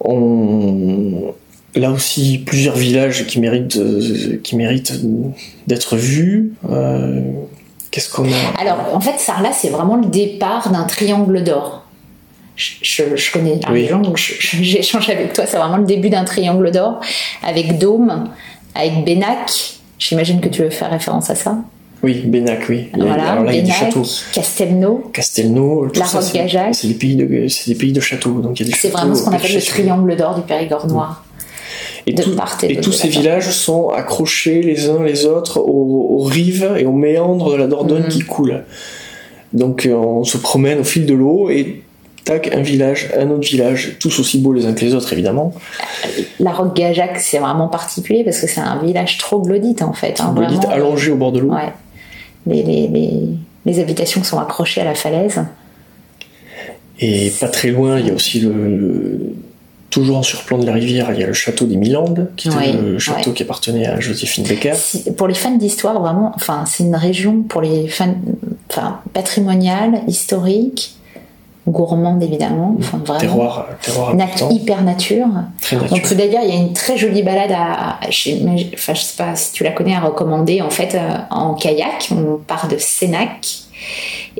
[0.00, 1.34] on,
[1.74, 4.92] là aussi plusieurs villages qui méritent, euh, qui méritent
[5.66, 6.52] d'être vus.
[6.70, 7.20] Euh,
[7.90, 11.84] Qu'est-ce qu'on a Alors, en fait, Sarlat, c'est vraiment le départ d'un triangle d'or.
[12.54, 13.82] Je, je- je connais Oui.
[13.82, 14.16] région, donc
[14.60, 15.44] j'échange avec toi.
[15.46, 17.00] C'est vraiment le début d'un triangle d'or
[17.42, 18.28] avec Dôme,
[18.74, 19.74] avec Bénac.
[19.98, 21.58] J'imagine que tu veux faire référence à ça.
[22.02, 22.88] Oui, Bénac, oui.
[22.96, 24.06] Voilà, alors là, il y a des Bénac, châteaux.
[24.32, 25.10] Castelnau.
[25.12, 28.40] Castelnau, tout La ça, c'est- des pays de, des pays de châteaux.
[28.40, 30.86] Donc il y a des C'est vraiment ce qu'on appelle le triangle d'or du Périgord
[30.86, 31.24] noir.
[32.06, 35.26] Et, De tout- part et et d'autre tous ces villages sont accrochés les uns les
[35.26, 38.08] autres aux, aux rives et aux méandres de la Dordogne Mhm.
[38.08, 38.64] qui coule.
[39.52, 41.82] Donc euh, on se promène au fil de l'eau et
[42.24, 45.52] tac, un village, un autre village, tous aussi beaux les uns que les autres évidemment.
[46.38, 50.20] La Roque Gajac, c'est vraiment particulier parce que c'est un village troglodyte en fait.
[50.20, 50.72] hein, Troglodyte vraiment.
[50.74, 51.52] allongé au bord de l'eau.
[51.52, 51.72] Ouais.
[52.46, 53.10] Les, les, les,
[53.66, 55.42] les habitations sont accrochées à la falaise.
[57.00, 59.32] Et pas très loin, il y a aussi le, le-
[59.90, 62.56] toujours en surplomb de la rivière, il y a le château des Milandes, qui était
[62.56, 63.34] Oui, le château ouais.
[63.36, 64.72] qui appartenait à Joséphine Becker.
[65.16, 68.14] Pour les fans d'histoire, vraiment, enfin, c'est une région pour les fans,
[68.70, 70.94] enfin, patrimoniale, historique,
[71.68, 73.20] gourmande évidemment, enfin, vraiment.
[73.20, 75.26] Terroir, terroir Nat- hyper nature.
[75.60, 76.16] très Donc naturel.
[76.18, 78.00] d'ailleurs, il y a une très jolie balade à,
[78.42, 81.54] mais- enfin, je sais pas si tu la connais, à recommander en fait euh, en
[81.54, 82.08] kayak.
[82.12, 83.46] On part de Sénac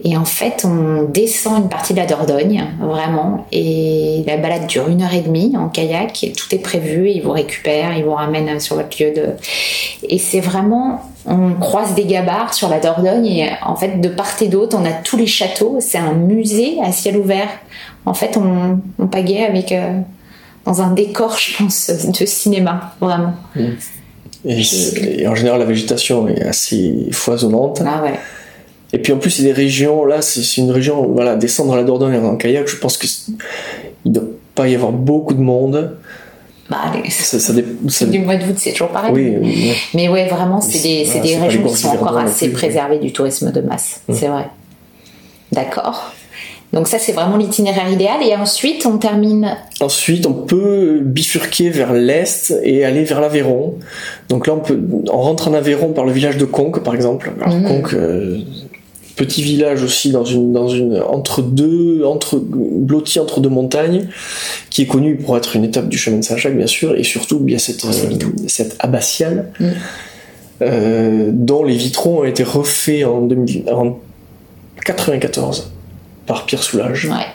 [0.05, 3.46] et en fait on descend une partie de la Dordogne, vraiment.
[3.53, 6.22] Et la balade dure une heure et demie en kayak.
[6.24, 7.11] Et tout est prévu.
[7.11, 9.26] Ils vous récupèrent, ils vous ramènent sur votre lieu de.
[10.09, 14.35] Et c'est vraiment, on croise des gabarres sur la Dordogne et en fait de part
[14.40, 15.79] et d'autre, on a tous les châteaux.
[15.81, 17.48] C'est un musée à ciel ouvert.
[18.07, 19.72] En fait, on, on pagaie avec.
[19.72, 20.00] euh,
[20.66, 23.33] dans un décor, je pense, de cinéma, vraiment.
[24.44, 27.83] Et, c'est- et en général, la végétation est assez foisonnante.
[27.87, 28.18] Ah ouais.
[28.92, 32.16] Et puis en plus, c'est des régions, là, c'est une région, voilà, descendre la Dordogne
[32.16, 33.33] en kayak, je pense que c'est-
[34.05, 35.96] il ne doit pas y avoir beaucoup de monde.
[36.68, 37.53] Bah, allez, Ça, ça
[38.07, 39.12] du mois d'août, c'est toujours pareil.
[39.12, 42.46] oui, oui, Mais ouais, vraiment, c'est des, voilà, des régions les qui sont encore assez
[42.46, 42.55] plus.
[42.55, 44.03] préservées du tourisme de masse.
[44.09, 44.14] Mm.
[44.14, 44.46] C'est vrai.
[45.53, 46.12] D'accord.
[46.72, 48.22] Donc ça, c'est vraiment l'itinéraire idéal.
[48.22, 49.57] Et ensuite, on termine...
[49.81, 53.74] Ensuite, on peut bifurquer vers l'est et aller vers l'Aveyron.
[54.29, 54.79] Donc là, on, peut,
[55.12, 57.33] on rentre en Aveyron par le village de Conques, par exemple.
[57.42, 57.64] Alors, Mhm.
[57.66, 58.38] Conques, euh,
[59.20, 64.06] petit village aussi dans une, dans une entre deux, entre blotti entre deux montagnes,
[64.70, 67.42] qui est connu pour être une étape du chemin de Saint-Jacques, bien sûr, et surtout
[67.46, 67.90] il y a cette, euh,
[68.46, 69.50] cette abbatiale.
[69.61, 69.72] Mhm.
[70.62, 73.98] euh, dont les vitraux ont été refaits en, 2000 en
[74.85, 75.70] 94
[76.26, 77.26] par Pierre Soulages Ouais.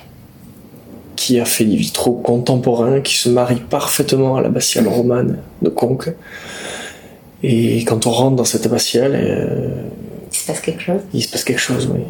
[1.15, 6.11] qui a fait des vitraux contemporains qui se marient parfaitement à l'abbatiale romane de Conques.
[7.43, 9.69] Et quand on rentre dans cette abbatiale, euh,
[10.35, 11.01] Il se passe quelque chose.
[11.13, 12.01] il se passe quelque chose, oui.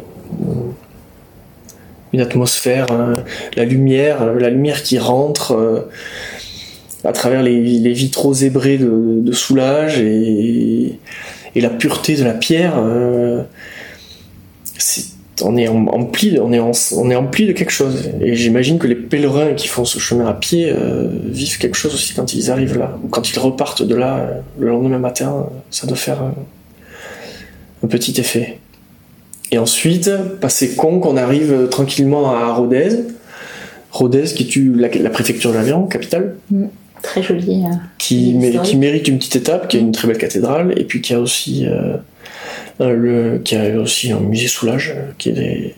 [2.12, 3.14] Une atmosphère, hein,
[3.56, 5.88] la lumière, la lumière qui rentre euh,
[7.04, 7.60] à travers les,
[7.92, 10.98] vitraux zébrés de, Soulage et,
[11.54, 12.74] la pureté de la pierre.
[12.78, 13.42] euh,
[15.42, 18.10] on est em- empli, on est, en- on est empli de quelque chose.
[18.20, 21.94] Et j'imagine que les pèlerins qui font ce chemin à pied euh, vivent quelque chose
[21.94, 25.46] aussi quand ils arrivent là, ou quand ils repartent de là le lendemain matin.
[25.70, 26.22] Ça doit faire
[27.84, 28.58] un petit effet.
[29.52, 30.10] Et ensuite,
[30.40, 32.88] passé Conques, on arrive euh, tranquillement à Rodez.
[33.92, 36.36] Rodez, qui est la, la préfecture de l'Aveyron, capitale,
[37.02, 37.62] Très joli.
[37.64, 37.68] euh.
[37.98, 41.14] qui, mé- mérite une petite étape, qui a une très belle cathédrale, et puis qui
[41.14, 41.96] a aussi, euh,
[42.80, 45.74] un- le, qui a aussi un musée Soulage, qui est des-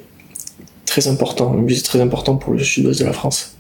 [0.86, 3.54] très important, un musée très important pour le sud-ouest de la France,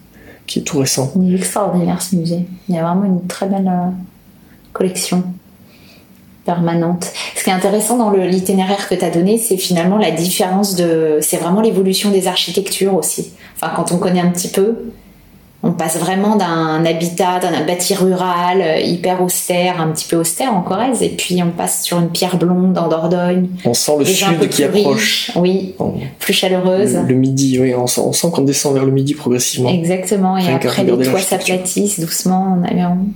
[0.46, 1.12] qui est tout récent.
[1.20, 2.46] Il est extraordinaire ce musée.
[2.68, 3.90] Il y a vraiment une très belle euh,
[4.72, 5.22] collection
[6.48, 7.12] permanente.
[7.36, 11.18] Ce qui est intéressant dans l'itinéraire que tu as donné, c'est finalement la différence de.
[11.20, 13.32] C'est vraiment l'évolution des architectures aussi.
[13.60, 14.68] Enfin, quand on connaît un petit peu,
[15.62, 20.54] on passe vraiment d'un habitat, d'un bâti rural euh, hyper austère, un petit peu austère
[20.54, 23.48] en Corrèze, et puis on passe sur une pierre blonde en Dordogne.
[23.66, 25.32] On sent le sud qui approche.
[25.36, 26.94] oui, On- plus chaleureuse.
[26.94, 29.68] Le, le midi, oui, on sent, on sent qu'on descend vers le midi progressivement.
[29.68, 33.06] Exactement, et Rien après les toits s'aplatissent doucement en Aveyron.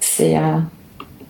[0.00, 0.58] C'est euh,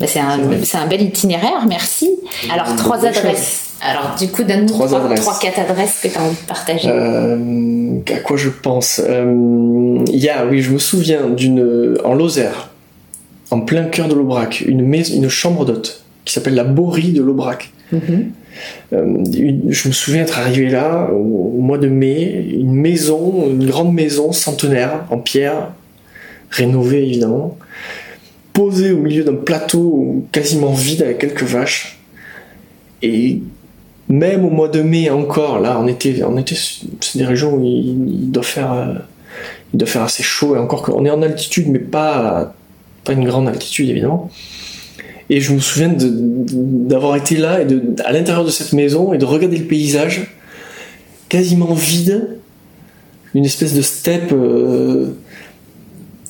[0.00, 2.10] bah, c'est un, un bel itinéraire, merci.
[2.52, 3.64] Alors, trois adresses.
[3.80, 5.20] Alors, du coup, donne-nous Trois trois, adresses.
[5.20, 6.88] trois, quatre adresses que tu as envie de partager.
[6.90, 9.00] Euh, à quoi je pense?
[9.08, 12.70] Euh, Il y a, oui, je me souviens d'une en Lozère,
[13.50, 17.22] en plein cœur de l'Aubrac, une, mais- une chambre d'hôte qui s'appelle la Borie de
[17.22, 17.70] l'Aubrac.
[17.92, 18.32] Mhm.
[18.92, 19.24] Euh,
[19.68, 23.94] je me souviens être arrivé là au, au mois de mai, une maison, une grande
[23.94, 25.70] maison centenaire en pierre,
[26.50, 27.56] rénovée évidemment,
[28.58, 32.00] posée au milieu d'un plateau quasiment vide avec quelques vaches.
[33.02, 33.40] Et
[34.08, 37.64] même au mois de mai encore, là, on était, on était, c'est des régions où
[37.64, 38.94] il, doit faire, euh,
[39.72, 42.52] il doit faire assez chaud et encore qu'on est en altitude, mais pas,
[43.04, 44.28] pas une grande altitude évidemment.
[45.30, 49.18] Et je me souviens d'avoir été là et de, à l'intérieur de cette maison et
[49.18, 50.34] de regarder le paysage
[51.28, 52.40] quasiment vide,
[53.36, 55.12] une espèce de steppe euh,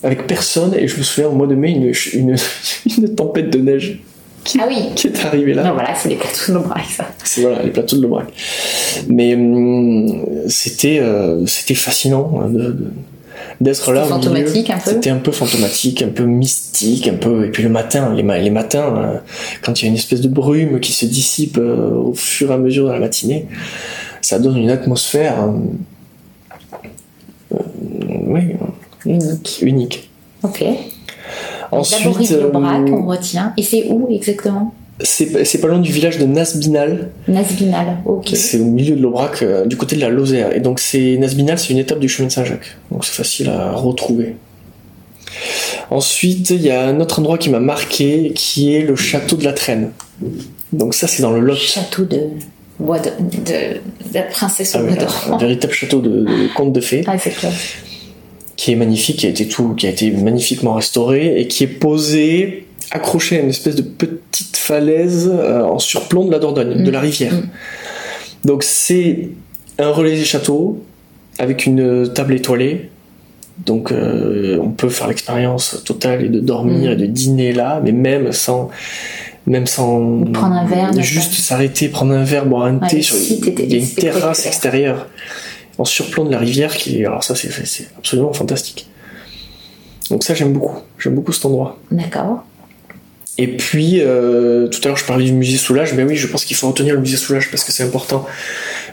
[0.02, 0.74] avec personne.
[0.74, 2.36] Et je me souviens au mois de mai une, une,
[2.98, 4.00] une tempête de neige
[4.44, 4.76] qui, Ah oui.
[4.94, 5.64] qui est arrivée là.
[5.64, 7.08] Non, voilà, c'est les plateaux de l'Aubrac, ça.
[7.24, 8.26] C'est voilà, les plateaux de l'Aubrac.
[9.08, 12.90] Mais hum, c'était euh, c'était fascinant hein, de, de-
[13.60, 17.44] d'être là fantomatique un peu C'était un peu fantomatique, un peu mystique, un peu.
[17.46, 19.18] Et puis le matin, les, ma- les matins, euh,
[19.62, 22.54] quand il y a une espèce de brume qui se dissipe euh, au fur et
[22.54, 23.46] à mesure de la matinée,
[24.22, 25.52] ça donne une atmosphère, euh,
[27.54, 27.58] euh,
[28.26, 28.40] oui,
[29.08, 29.58] Unique.
[29.62, 30.10] unique.
[30.42, 30.64] Ok.
[31.70, 33.52] Ensuite, euh, on retient.
[33.56, 34.74] Et c'est où exactement?
[35.00, 37.10] C'est pas loin du village de Nasbinal.
[37.28, 37.98] Nasbinal.
[38.04, 38.30] Ok.
[38.34, 40.54] C'est au milieu de l'Aubrac, euh, du côté de la Lozère.
[40.56, 42.76] Et donc, c'est Nasbinal, c'est une étape du chemin de Saint-Jacques.
[42.90, 44.36] Donc, c'est facile à retrouver.
[45.90, 49.44] Ensuite, il y a un autre endroit qui m'a marqué, qui est le château de
[49.44, 49.90] la Traîne.
[50.72, 51.54] Donc, ça, c'est dans le Lot.
[51.54, 52.20] Château de
[52.80, 56.72] bois de, de, de la princesse au Ah bois un véritable château de, de conte
[56.72, 57.52] de fées, Ah, c'est clair.
[58.58, 61.68] Qui est magnifique, qui a été tout, qui a été magnifiquement restauré et qui est
[61.68, 66.90] posé, accroché à une espèce de petite falaise euh, en surplomb de la Dordogne, de
[66.90, 67.34] la rivière.
[67.34, 67.48] Mm.
[68.44, 69.28] Donc c'est
[69.78, 70.82] un relais des châteaux
[71.38, 72.90] avec une table étoilée.
[73.64, 76.92] Donc euh, on peut faire l'expérience totale et de dormir Mm.
[76.94, 78.70] et de dîner là, mais même sans
[79.46, 83.02] même sans Prendre un verre, juste s'arrêter, prendre un verre, boire un Ouais, thé.
[83.02, 85.06] sur, site était il y a une terrasse extérieure
[85.78, 88.88] en surplomb de la rivière qui est alors ça c'est c'est absolument fantastique.
[90.10, 91.78] Donc ça j'aime beaucoup, j'aime beaucoup cet endroit.
[91.90, 92.44] D'accord.
[93.40, 96.44] Et puis, euh, tout à l'heure, je parlais du musée Soulage, mais oui, je pense
[96.44, 98.26] qu'il faut retenir le musée Soulage parce que c'est important.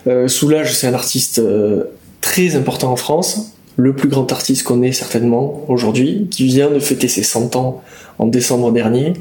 [0.06, 1.86] Euh, Soulage, c'est un artiste euh,
[2.22, 6.80] très important en France, le plus grand artiste qu'on ait certainement aujourd'hui, qui vient de
[6.80, 7.82] fêter ses 100 ans
[8.20, 9.14] en décembre dernier,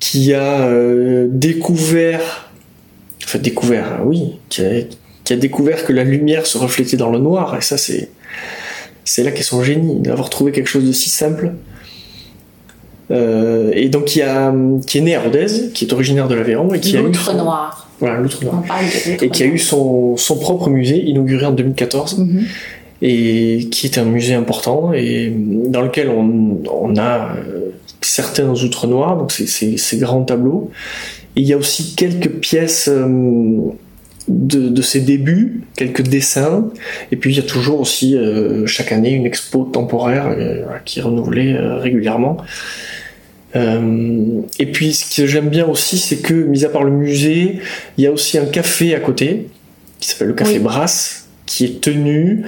[0.00, 0.68] qui a
[1.28, 2.50] découvert,
[3.24, 4.70] enfin découvert, oui, qui a,
[5.24, 8.10] qui a découvert que la lumière se reflétait dans le noir, et ça, c'est
[9.04, 11.52] c'est là qu'est son génie, d'avoir trouvé quelque chose de si simple.
[13.10, 14.52] Euh, et donc qui, a,
[14.86, 17.34] qui est né à Rodez, qui est originaire de l'Aveyron et qui a eu son-
[17.34, 17.86] noir.
[18.00, 18.62] voilà l'outre noir
[19.20, 22.44] et qui a eu son, son propre musée inauguré en 2014 Mhm.
[23.02, 25.30] et qui est un musée important et
[25.66, 30.70] dans lequel on, on a euh, certains outre noirs donc ces grands tableaux
[31.36, 33.58] et il y a aussi quelques pièces euh,
[34.28, 36.68] de, de ses débuts, quelques dessins,
[37.12, 40.98] et puis il y a toujours aussi euh, chaque année une expo temporaire euh, qui
[41.00, 42.38] est renouvelée euh, régulièrement.
[43.56, 47.60] Et puis ce que j'aime bien aussi, c'est que, mis à part le musée,
[47.96, 49.48] il y a aussi un café à côté,
[50.00, 50.58] qui s'appelle le Café Oui.
[50.58, 52.42] Brasse, qui est tenu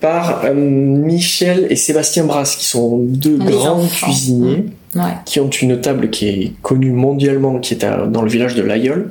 [0.00, 4.06] par Michel et Sébastien Brasse, qui sont deux les grands enfants.
[4.06, 5.02] cuisiniers Ouais.
[5.26, 8.62] qui ont une table qui est connue mondialement, qui est à- dans le village de
[8.62, 9.10] l'Aïeul,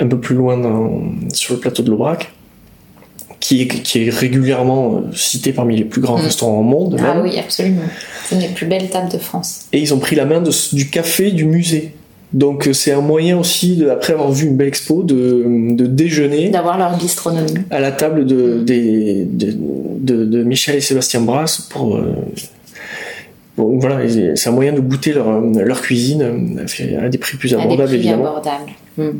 [0.00, 2.32] un peu plus loin dans- sur le plateau de l'Aubrac,
[3.40, 6.22] qui est, qui est régulièrement euh, cité parmi les plus grands Mm.
[6.22, 6.96] restaurants au monde.
[6.98, 7.22] Ah même.
[7.24, 7.82] oui, absolument.
[8.24, 9.66] C'est une des plus belles tables de France.
[9.72, 11.92] Et ils ont pris la main de, du café du musée.
[12.32, 15.86] Donc euh, c'est un moyen aussi, de, après avoir vu une belle expo, de, de
[15.86, 17.54] déjeuner D'avoir leur bistronomie.
[17.70, 21.96] à la table de, de, Michel et Sébastien Brasse pour...
[21.96, 22.14] euh,
[23.56, 24.00] bon, voilà,
[24.34, 26.58] c'est un moyen de goûter leur, leur cuisine
[27.00, 28.26] à des prix plus à des abordables prix évidemment.
[28.26, 28.70] abordables.
[28.98, 29.10] Hmm.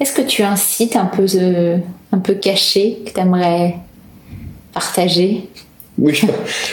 [0.00, 1.78] Est-ce que tu as un site un peu, euh,
[2.12, 3.76] un peu caché que tu aimerais
[4.72, 5.48] partager?
[5.96, 6.26] Oui, je,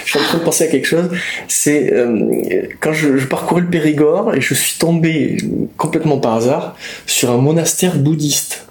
[0.05, 1.09] je suis en train de penser à quelque chose.
[1.47, 5.37] C'est euh, quand je, je parcourais le Périgord et je suis tombé
[5.77, 8.65] complètement par hasard sur un monastère bouddhiste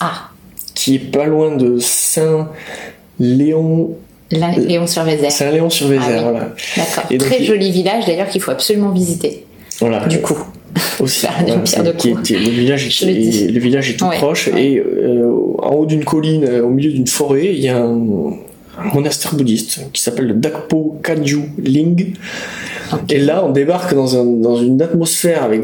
[0.00, 0.30] Ah,
[0.74, 2.48] qui est pas loin de Saint
[3.18, 3.90] Léon,
[4.30, 5.30] la- Léon sur Vézère.
[5.30, 6.30] Saint Léon sur Vézère, Ah oui.
[6.30, 6.48] voilà.
[6.78, 7.04] D'accord.
[7.10, 9.44] Donc, Très il- joli village d'ailleurs qu'il faut absolument visiter.
[9.80, 10.06] Voilà.
[10.06, 10.38] Du coup,
[11.00, 11.26] aussi.
[11.64, 13.48] Pierre de qui était- le village est, dis.
[13.48, 14.64] le village est tout Ouais, proche ouais.
[14.64, 15.26] et euh,
[15.58, 17.96] en haut d'une colline, euh, au milieu d'une forêt, il y a un,
[18.78, 22.14] un monastère bouddhiste qui s'appelle le Dakpo Kagyu Ling.
[23.08, 25.62] Et là, on débarque dans, un- dans une atmosphère avec.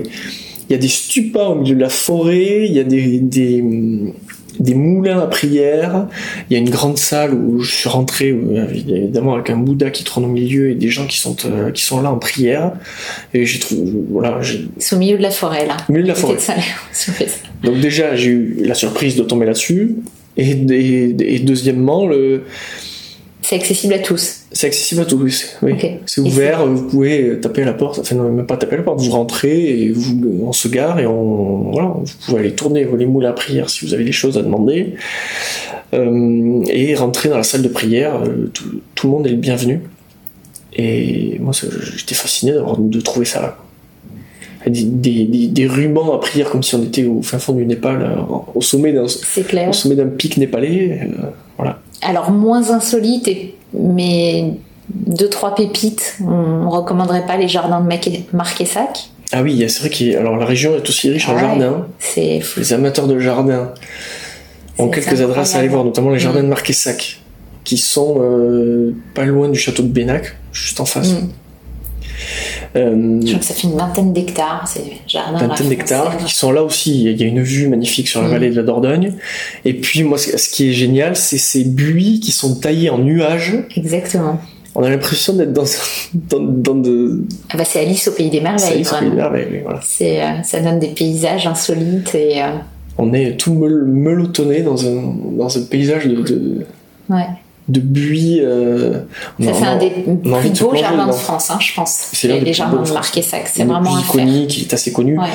[0.69, 3.63] Il y a des stupas au milieu de la forêt, il y a des, des,
[4.59, 6.07] des moulins à prière,
[6.49, 9.57] il y a une grande salle où je suis rentré, où, euh, évidemment avec un
[9.57, 12.19] Bouddha qui trône au milieu et des gens qui sont, euh, qui sont là en
[12.19, 12.73] prière.
[13.35, 13.83] Et j'ai trouvé.
[14.11, 15.77] Voilà, au milieu de la forêt là.
[15.89, 16.37] au milieu de la forêt.
[16.37, 17.27] de.
[17.67, 19.97] Donc déjà, j'ai eu la surprise de tomber là-dessus.
[20.37, 22.45] Et, et, et deuxièmement, le,
[23.49, 24.41] C'est accessible à tous.
[24.51, 25.57] c'est accessible à tous.
[25.63, 25.75] Oui.
[26.05, 28.01] C'est ouvert, vous pouvez taper à la porte.
[28.01, 29.01] Enfin, non, même pas taper à la porte.
[29.01, 33.07] Vous rentrez et vous, on se gare et on, voilà, vous pouvez aller tourner les
[33.07, 34.95] moules à prière si vous avez des choses à demander.
[35.95, 38.17] Euh, et rentrer dans la salle de prière.
[38.17, 38.65] euh, Tout,
[38.97, 39.81] tout le monde est le bienvenu.
[40.75, 41.53] Et moi,
[41.97, 43.59] j'étais fasciné de trouver ça là.
[44.67, 48.03] Des, des, des, rubans à prière comme si on était au fin fond du Népal,
[48.03, 48.17] euh,
[48.53, 49.07] au sommet d'un,
[49.47, 49.69] clair.
[49.69, 51.03] au sommet d'un pic népalais.
[51.05, 51.79] euh, voilà.
[52.07, 54.53] Alors moins insolite, et- mais
[54.89, 56.19] deux trois pépites.
[56.27, 57.87] On recommanderait pas les jardins de
[58.37, 59.11] Marquessac.
[59.33, 61.41] Ah oui, c'est vrai que alors la région est aussi riche en Ah ouais.
[61.41, 61.87] jardins.
[61.99, 62.61] C'est fou.
[62.61, 63.73] Les amateurs de jardin
[64.79, 66.45] ont quelques adresses à aller voir, notamment les jardins Mm.
[66.45, 67.21] de Marquessac.
[67.65, 71.15] qui sont euh, pas loin du château de Bénac, juste en face.
[71.15, 71.29] Mm.
[72.77, 75.47] Euh, Je crois que ça fait une vingtaine d'hectares, c'est jardin.
[75.47, 77.05] vingtaine d'hectares qui sont là aussi.
[77.05, 78.31] Il y a une vue magnifique sur la Mm.
[78.31, 79.15] vallée de la Dordogne.
[79.65, 83.55] Et puis moi, ce qui est génial, c'est ces buis qui sont taillés en nuages.
[83.77, 84.39] Exactement.
[84.75, 85.65] On a l'impression d'être dans,
[86.13, 87.25] dans, dans de...
[87.49, 89.11] Ah bah, c'est Alice au pays des merveilles, y est, c'est vraiment.
[89.11, 89.81] une merveille, oui, voilà.
[89.83, 92.49] C'est, euh, ça donne des paysages insolites et euh,
[92.99, 96.67] On est tout melottonné dans un, dans un paysage de, de,
[97.09, 97.25] ouais.
[97.69, 98.41] De buis.
[98.43, 99.01] euh,
[99.41, 100.05] Ça, c'est un des plus
[100.51, 101.13] de beaux jardins de.
[101.13, 101.91] France, hein, je pense.
[102.13, 105.19] C'est les jardins de Marquessac, c'est vraiment iconique, il est assez connu.
[105.19, 105.27] Ouais.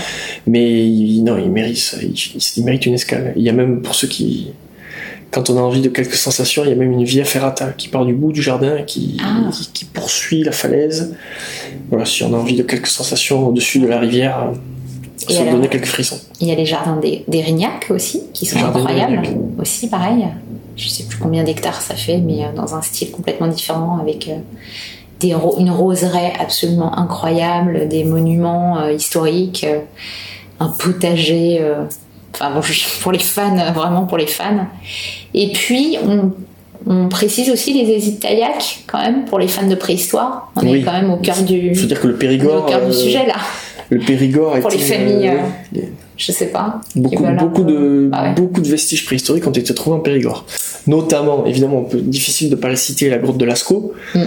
[0.48, 2.14] Mais il, non, il mérite, ça, il,
[2.58, 3.34] il mérite une escale.
[3.36, 4.48] Il y a même pour ceux qui,
[5.30, 7.88] quand on a envie de quelques sensations, il y a même une via ferrata qui
[7.90, 9.50] part du bout du jardin et qui, Ah.
[9.52, 11.16] qui, qui poursuit la falaise.
[11.90, 14.52] Voilà, si on a envie de quelques sensations au-dessus de la rivière,
[15.30, 16.20] Et ça donner quelques frissons.
[16.40, 19.22] Il y a les jardins des, des Rignac aussi, qui sont incroyables.
[19.60, 20.26] Aussi, pareil.
[20.76, 24.28] Je sais plus combien d'hectares ça fait, mais euh, dans un style complètement différent, avec
[24.28, 24.38] euh,
[25.20, 29.66] des ro- une roseraie absolument incroyable, des monuments euh, historiques,
[30.60, 31.62] un potager.
[32.34, 32.62] Enfin bon,
[33.02, 34.66] pour les fans, vraiment pour les fans.
[35.34, 36.32] Et puis, on,
[36.88, 40.52] on précise aussi les Taillac, quand même, pour les fans de préhistoire.
[40.56, 40.80] On Oui.
[40.80, 42.88] est quand même au cœur du, Il faut dire que le Périgord, au cœur euh,
[42.88, 43.36] du sujet, là.
[43.90, 45.82] le Périgord Pour les familles, euh, euh,
[46.18, 46.82] Je sais pas.
[46.96, 48.36] Beaucoup, beaucoup, de, Ah ouais.
[48.36, 50.46] beaucoup de vestiges préhistoriques ont été trouvés en Périgord.
[50.88, 54.20] Notamment, évidemment, on peut, difficile de ne pas la citer, la grotte de Lascaux, Mm.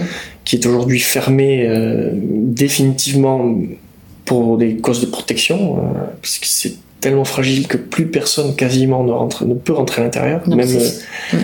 [0.43, 3.55] qui est aujourd'hui fermée euh, définitivement
[4.25, 9.03] pour des causes de protection, euh, parce que c'est tellement fragile que plus personne quasiment
[9.03, 10.41] ne, rentre, ne peut rentrer à l'intérieur.
[10.49, 11.37] Même, euh,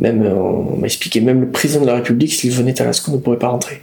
[0.00, 3.12] même euh, on m'a expliqué, même le président de la République, s'il venait à Lascaux,
[3.12, 3.80] ne pourrait pas rentrer.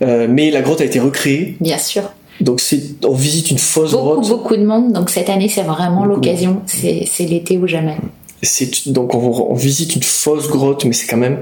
[0.00, 2.12] Mais la grotte a été recréée, Bien sûr.
[2.40, 4.28] Donc c'est, on visite une fausse Beaucoup, grotte.
[4.28, 4.92] beaucoup de monde.
[4.92, 6.62] Donc cette année, c'est vraiment Beaucoup l'occasion.
[6.66, 7.96] C'est c'est l'été ou jamais.
[8.42, 11.38] C'est donc on, on visite une fausse grotte, mais c'est quand même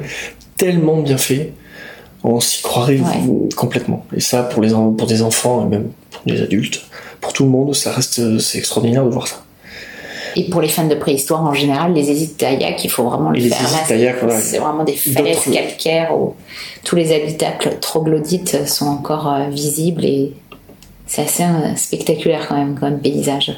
[0.57, 1.53] tellement bien fait,
[2.23, 3.49] on s'y croirait Ouais.
[3.57, 4.05] complètement.
[4.17, 6.83] Et ça, pour les pour des enfants et même pour des adultes,
[7.21, 9.41] pour tout le monde, ça reste c'est extraordinaire de voir ça.
[10.37, 13.39] Et pour les fans de préhistoire en général, les hésites Taillac, il faut vraiment le
[13.39, 13.71] les faire.
[13.71, 14.41] Là, Taillac, voilà.
[14.41, 16.35] C'est vraiment des falaises calcaires où
[16.83, 20.33] tous les habitacles troglodytes sont encore euh, visibles et
[21.07, 23.53] c'est assez euh, spectaculaire quand même comme paysage.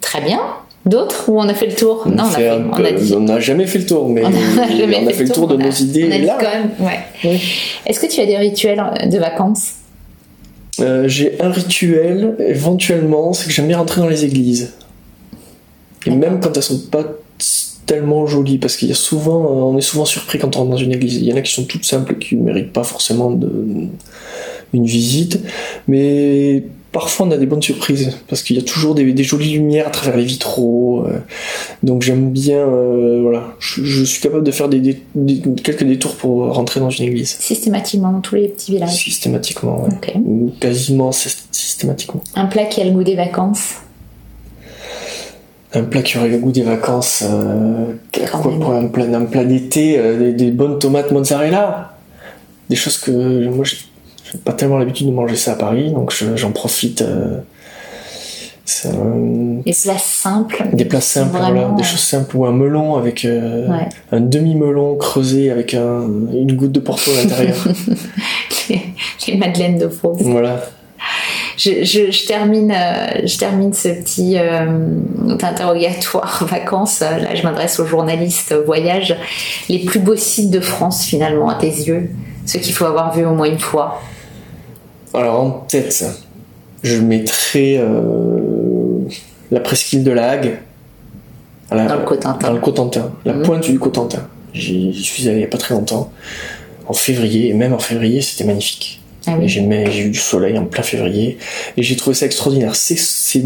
[0.00, 0.40] Très bien.
[0.86, 1.28] D'autres?
[1.28, 2.08] Ou on a fait le tour?
[2.08, 3.14] Non, on a, fait on dit.
[3.14, 5.46] on n'a jamais fait le tour, mais On a jamais on a fait le tour
[5.46, 6.38] de a- nos idées on a dit là.
[6.40, 7.38] quand même, ouais.
[7.86, 9.72] Est-ce que tu as des rituels euh, de vacances?
[10.80, 14.72] Euh, J'ai un rituel, éventuellement, c'est que j'aime bien rentrer dans les églises.
[16.06, 17.04] Et même quand elles sont pas
[17.84, 20.76] tellement jolies, parce qu'il y a souvent, on est souvent surpris quand on rentre dans
[20.78, 21.16] une église.
[21.16, 23.50] Il y en a qui sont toutes simples, qui ne méritent pas forcément de,
[24.72, 25.40] une visite,
[25.88, 29.52] mais parfois on a des bonnes surprises, parce qu'il y a toujours des, des jolies
[29.52, 31.04] lumières à travers les vitraux.
[31.06, 31.18] euh,
[31.82, 35.84] donc j'aime bien, euh, voilà, je, je suis capable de faire des, des- des- quelques
[35.84, 40.50] détours pour rentrer dans une église, Systématiquement dans tous les petits villages systématiquement, ouais.
[40.60, 42.22] Quasiment syst- systématiquement.
[42.34, 43.74] Un plat qui a le goût des vacances?
[45.72, 47.22] Un plat qui aurait le goût des vacances.
[47.24, 47.92] euh,
[48.32, 51.94] quoi pour un plat, un plat d'été, euh, des, des bonnes tomates mozzarella.
[52.68, 53.76] Des choses que moi j'ai
[54.32, 57.02] j'ai pas tellement l'habitude de manger ça à Paris, donc je- j'en profite.
[57.02, 57.38] euh,
[58.84, 60.64] un- Des plats simples.
[60.72, 63.88] des sont simples, voilà, des euh, choses simples ou un melon avec euh, Ouais.
[64.12, 67.56] un demi-melon creusé avec un- une goutte de porto à l'intérieur.
[68.68, 68.80] les,
[69.26, 70.12] les madeleines de Faux.
[70.20, 70.62] voilà.
[71.56, 74.66] Je, je- je termine, euh, je termine ce petit euh,
[75.40, 77.00] interrogatoire vacances.
[77.00, 79.16] Là, je m'adresse aux journalistes voyage.
[79.68, 82.08] Les plus beaux sites de France, finalement, à tes yeux,
[82.46, 84.00] ceux qu'il faut avoir vu au moins une fois.
[85.14, 86.04] Alors en tête,
[86.82, 89.00] je mettrais euh,
[89.50, 90.58] la presqu'île de la Hague.
[91.70, 92.46] La- Dans le Cotentin.
[92.48, 93.42] Dans le Cotentin, la Mhm.
[93.42, 94.26] pointe du Cotentin.
[94.52, 96.10] J'y suis allé il n'y a pas très longtemps,
[96.88, 99.00] en février, et même en février, c'était magnifique.
[99.26, 99.48] Ah oui.
[99.48, 99.60] J'ai
[100.00, 101.38] eu du soleil en plein février,
[101.76, 102.74] et j'ai trouvé ça extraordinaire.
[102.74, 103.44] C'est- C'est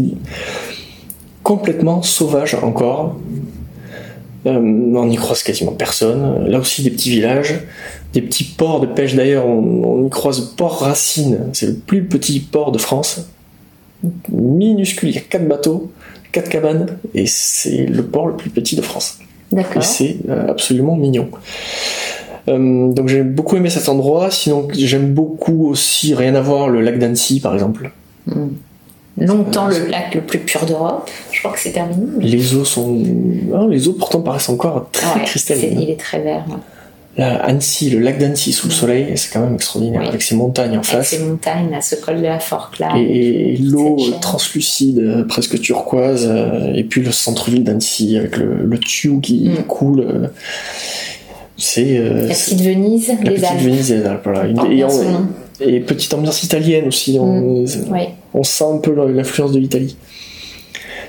[1.43, 3.17] complètement sauvage encore.
[4.47, 6.47] Euh, on n'y croise quasiment personne.
[6.47, 7.59] Là aussi, des petits villages,
[8.15, 9.13] des petits ports de pêche.
[9.15, 11.39] D'ailleurs, on, on y croise Port Racine.
[11.53, 13.27] C'est le plus petit port de France.
[14.31, 15.91] Minuscule, il y a quatre bateaux,
[16.31, 19.19] quatre cabanes, et c'est le port le plus petit de France.
[19.51, 19.83] Et D'accord.
[19.83, 21.29] c'est euh, absolument mignon.
[22.47, 24.29] Euh, donc j'ai beaucoup aimé cet endroit.
[24.31, 27.91] Sinon, j'aime beaucoup aussi, rien à voir, le lac d'Annecy par exemple.
[28.27, 28.47] Mm.
[29.17, 31.09] Longtemps le lac le plus pur d'Europe.
[31.31, 32.05] Je crois que c'est terminé.
[32.17, 33.01] mais- Les eaux sont.
[33.55, 35.79] ah, les eaux pourtant paraissent encore très Ouais, cristallines.
[35.81, 36.43] il est très vert.
[36.49, 36.55] ouais.
[37.17, 40.07] Là, Annecy, le lac d'Annecy sous le soleil, c'est quand même extraordinaire, Oui.
[40.09, 41.09] avec ses montagnes en Avec face.
[41.11, 42.93] ces montagnes, là, ce col de la Forque là.
[42.97, 44.19] Et, et l'eau chaîne.
[44.19, 49.47] translucide, euh, presque turquoise, euh, et puis le centre-ville d'Annecy avec le, le tuyau qui
[49.49, 49.63] Mm.
[49.63, 49.99] coule.
[50.01, 50.27] euh,
[51.57, 53.61] C'est euh, La petite Venise, la les petite Alpes.
[53.61, 54.21] Venise Alpes.
[54.25, 54.45] Voilà.
[55.61, 57.17] Et, petite ambiance italienne aussi.
[57.17, 58.01] On, Oui.
[58.33, 59.95] on sent un peu l'influence de l'Italie.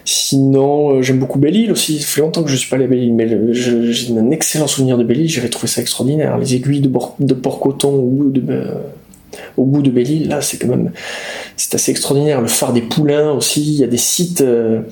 [0.09, 1.99] Sinon, euh, j'aime beaucoup Belle-Île aussi.
[2.01, 4.31] Ça fait longtemps que je suis pas allé à Belle-Île, mais le- je- j'ai un
[4.31, 5.29] excellent souvenir de Belle-Île.
[5.29, 6.39] J'avais trouvé ça extraordinaire.
[6.39, 8.75] Les aiguilles de, Bor- de Port-Coton au bout de, euh,
[9.57, 10.93] au bout de Belle-Île, là, c'est quand même,
[11.57, 12.41] c'est assez extraordinaire.
[12.41, 13.61] Le phare des Poulains aussi.
[13.63, 14.83] Il y a des sites, euh,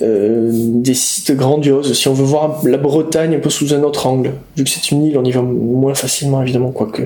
[0.00, 1.92] euh, des sites grandioses.
[1.92, 4.90] Si on veut voir la Bretagne un peu sous un autre angle, vu que c'est
[4.92, 7.02] une île, on y va moins facilement évidemment, quoique.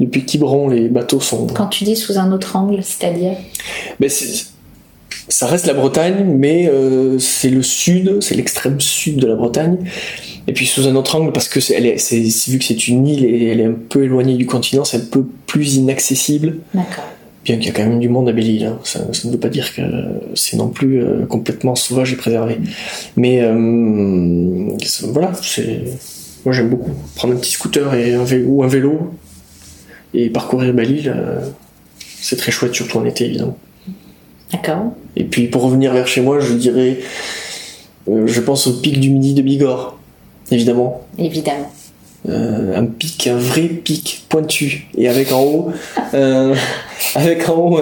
[0.00, 1.46] Depuis Quiberon, les bateaux sont.
[1.48, 3.32] Quand tu dis sous un autre angle, c'est-à-dire?
[4.00, 4.46] Mais c'est-
[5.28, 9.78] ça reste la Bretagne, mais euh, c'est le sud, c'est l'extrême sud de la Bretagne.
[10.46, 12.86] Et puis sous un autre angle, parce que c'est, elle est, c'est, vu que c'est
[12.86, 16.58] une île et elle est un peu éloignée du continent, c'est un peu plus inaccessible.
[16.74, 17.04] D'accord.
[17.44, 18.78] Bien qu'il y a quand même du monde à Belle-Île, hein.
[18.82, 19.82] ça, ça ne veut pas dire que
[20.34, 22.58] c'est non plus euh, complètement sauvage et préservé.
[23.16, 24.70] Mais euh,
[25.04, 25.84] voilà, c'est,
[26.44, 29.12] moi j'aime beaucoup prendre un petit scooter et un vélo, ou un vélo
[30.14, 31.14] et parcourir Belle-Île.
[32.20, 33.58] c'est très chouette, surtout en été évidemment.
[34.52, 34.92] D'accord.
[35.16, 36.98] Et puis pour revenir vers chez moi, je dirais,
[38.08, 39.98] euh, je pense au pic du midi de Bigorre,
[40.50, 41.02] évidemment.
[41.18, 41.70] Évidemment.
[42.28, 45.68] Euh, un pic, un vrai pic pointu, et avec en haut,
[46.14, 46.54] euh,
[47.14, 47.78] avec en haut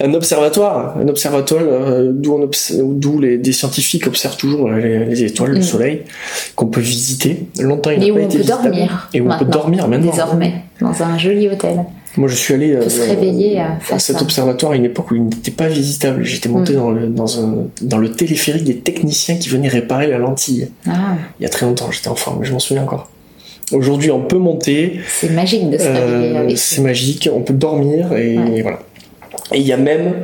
[0.00, 1.62] un observatoire, un observatoire
[2.10, 2.72] d'où on obs-
[3.42, 5.62] des scientifiques observent toujours les, les étoiles, le Mm.
[5.62, 6.02] soleil,
[6.56, 7.44] qu'on peut visiter.
[7.60, 8.62] Longtemps, il Et où pas on été peut visitable.
[8.70, 9.08] dormir.
[9.12, 10.10] Et où on peut dormir maintenant.
[10.10, 11.80] Désormais, dans un joli hôtel.
[12.16, 15.14] Moi, je suis allé euh, se réveiller, euh, à cet observatoire à une époque où
[15.16, 16.24] il n'était pas visitable.
[16.24, 16.76] J'étais monté Mm.
[16.76, 20.68] dans, le, dans, un, dans le téléphérique des techniciens qui venaient réparer la lentille.
[20.88, 23.08] Ah, Il y a très longtemps, j'étais enfant, mais je m'en souviens encore.
[23.72, 27.54] Aujourd'hui, on peut monter, c'est magique de se réveiller euh, avec c'est magique, on peut
[27.54, 28.62] dormir et Ouais.
[28.62, 28.80] voilà.
[29.52, 30.14] Et il y a même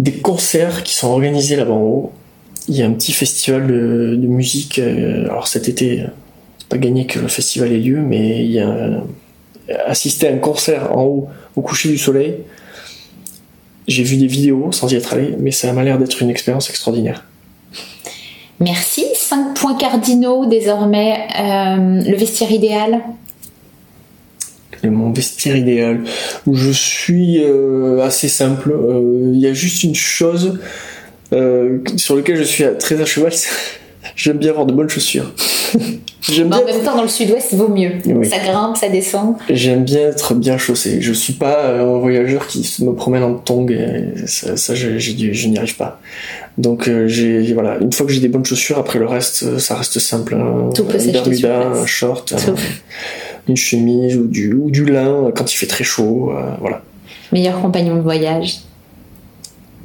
[0.00, 2.12] des concerts qui sont organisés là-bas en haut.
[2.66, 4.80] Il y a un petit festival de, de musique.
[4.80, 6.02] euh, alors cet été,
[6.58, 9.02] c'est pas gagné que le festival ait lieu, mais il y a
[9.86, 12.36] assister à un concert en haut au coucher du soleil.
[13.88, 16.70] J'ai vu des vidéos sans y être allé, mais ça m'a l'air d'être une expérience
[16.70, 17.24] extraordinaire.
[18.60, 19.06] Merci.
[19.14, 21.26] Cinq points cardinaux désormais.
[21.38, 23.00] Euh, le vestiaire idéal.
[24.82, 26.04] Mon vestiaire idéal,
[26.46, 28.72] où je suis euh, assez simple.
[28.72, 30.58] Euh, Il y a juste une chose
[31.32, 33.32] euh, sur laquelle je suis très à cheval.
[34.22, 35.32] J'aime bien avoir de bonnes chaussures.
[36.20, 37.92] J'aime Mais bien, en même temps, dans le sud-ouest, vaut mieux.
[38.04, 38.28] Oui.
[38.28, 39.36] Ça grimpe, ça descend.
[39.48, 41.00] j'aime bien être bien chaussé.
[41.00, 43.66] Je suis pas euh, un voyageur qui me promène en tongs.
[43.70, 45.98] Et ça, ça, je, n'y arrive pas.
[46.58, 49.58] Donc euh, j'ai voilà, une fois que j'ai des bonnes chaussures, après le reste, euh,
[49.58, 50.34] ça reste simple.
[50.34, 50.68] hein.
[50.74, 52.54] Tout peut sur bermuda, un short, un-
[53.48, 56.32] une chemise ou du, ou du lin quand il fait très chaud.
[56.36, 56.82] euh, voilà.
[57.32, 58.58] Meilleur compagnon de voyage.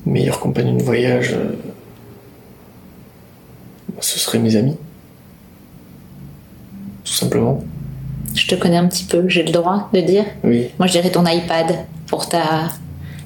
[0.05, 1.53] meilleur compagnon de voyage, euh,
[4.01, 4.75] ce seraient mes amis.
[7.03, 7.63] Tout simplement.
[8.33, 10.25] Je te connais un petit peu, j'ai le droit de dire.
[10.43, 10.65] Oui.
[10.79, 11.67] Moi, je dirais ton iPad
[12.07, 12.69] pour ta,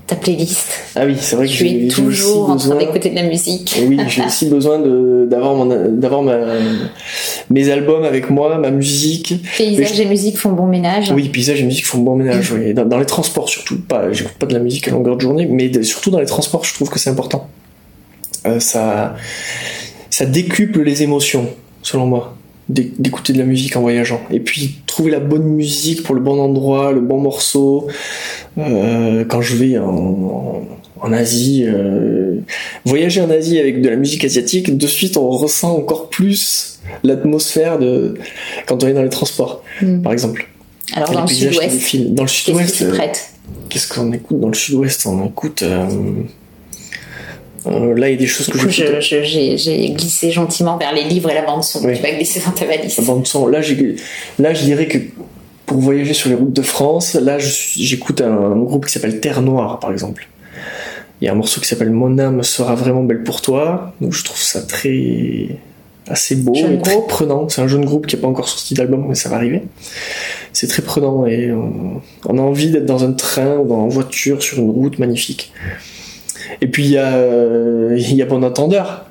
[0.06, 0.68] ta playlist.
[0.96, 3.76] Ah oui, c'est vrai que Tu j'ai es toujours en train d'écouter de la musique.
[3.78, 5.56] Et oui, j'ai aussi besoin de- d'avoir
[7.50, 9.34] mes albums avec moi, ma musique.
[9.58, 11.12] Paysage Mais et musique font bon ménage.
[11.12, 12.52] Oui, paysage et musique font bon ménage.
[12.52, 12.74] oui.
[12.76, 13.80] Dans, dans les transports surtout.
[13.80, 16.26] Pas, j'écoute pas de la musique à longueur de journée, mais de- surtout dans les
[16.28, 17.48] transports, je trouve que c'est important.
[18.46, 19.16] Euh, ça
[20.10, 21.50] ça décuple les émotions,
[21.82, 22.36] selon moi,
[22.68, 24.22] d'é- d'écouter de la musique en voyageant.
[24.32, 27.88] Et puis trouver la bonne musique pour le bon endroit, le bon morceau.
[28.58, 30.64] Euh, quand je vais en,
[31.14, 32.40] Asie, euh,
[32.86, 37.80] voyager en Asie avec de la musique asiatique, de suite on ressent encore plus l'atmosphère
[37.80, 38.16] de
[38.68, 40.02] quand on est dans les transports, Hmm.
[40.02, 40.50] par exemple.
[40.94, 41.96] Alors, dans le sud-ouest.
[42.14, 42.84] Dans le sud-ouest,
[43.70, 44.40] qu'est-ce qu'on écoute?
[44.40, 45.62] Dans le sud-ouest On écoute.
[45.64, 45.86] euh,
[47.70, 50.94] euh, là, il y a des choses que coup, je- j'ai j'ai glissé gentiment vers
[50.94, 51.82] les livres et la bande-son.
[51.86, 51.96] Oui.
[51.96, 52.98] Tu vas glisser dans ta valise.
[52.98, 53.48] La bande son.
[53.48, 53.96] Là, j'ai-
[54.40, 54.98] là, je dirais que
[55.66, 59.20] pour voyager sur les routes de France, là, je j'écoute un, un groupe qui s'appelle
[59.20, 60.28] Terre Noire, par exemple.
[61.22, 63.94] Il y a un morceau qui s'appelle Mon âme sera vraiment belle pour toi.
[64.02, 65.50] Donc, je trouve ça très
[66.08, 67.50] assez beau Jeune et très prenant.
[67.50, 69.62] C'est un jeune groupe qui n'a pas encore sorti d'album, mais ça va arriver.
[70.54, 74.42] C'est très prenant et on, on a envie d'être dans un train ou en voiture
[74.42, 75.52] sur une route magnifique.
[76.62, 78.26] Et puis il y a, euh, il y a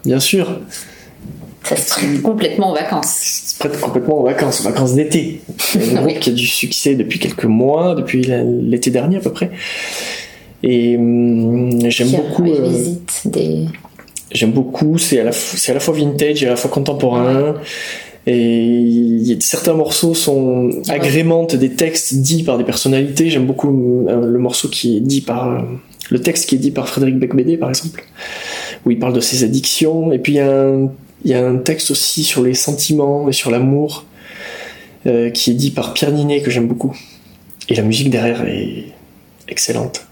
[0.05, 0.61] bien sûr.
[1.65, 3.09] Ça se prête complètement aux vacances.
[3.53, 5.41] se prête complètement aux vacances, aux vacances d'été.
[5.77, 9.51] Un groupe qui a du succès depuis quelques mois, depuis l'été dernier à peu près.
[10.63, 12.47] Et hum, j'aime beaucoup.
[12.47, 12.71] euh,
[13.27, 13.67] des.
[14.33, 14.97] j'aime beaucoup.
[14.99, 17.55] C'est à la f- c'est à la fois vintage et à la fois contemporain.
[18.27, 23.31] Et certains morceaux sont agrémentent des textes dits par des personnalités.
[23.31, 25.59] J'aime beaucoup euh, le morceau qui est dit par euh,
[26.11, 28.03] le texte qui est dit par Frédéric Becbédé, par exemple,
[28.85, 30.13] où il parle de ses addictions.
[30.13, 30.89] Et puis il y, a un,
[31.25, 34.05] il y a un texte aussi sur les sentiments et sur l'amour
[35.07, 36.97] euh, qui est dit par Pierre Ninet que j'aime beaucoup.
[37.69, 38.87] Et la musique derrière est
[39.49, 40.07] excellente.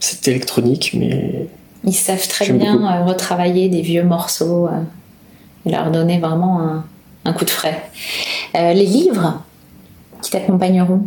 [0.00, 1.46] C'est électronique, mais
[1.84, 2.86] Ils savent très bien beaucoup.
[2.86, 4.80] euh, retravailler des vieux morceaux euh,
[5.66, 6.84] et leur donner vraiment un,
[7.24, 7.82] un coup de frais.
[8.56, 9.42] Euh, les livres
[10.22, 11.02] qui t'accompagneront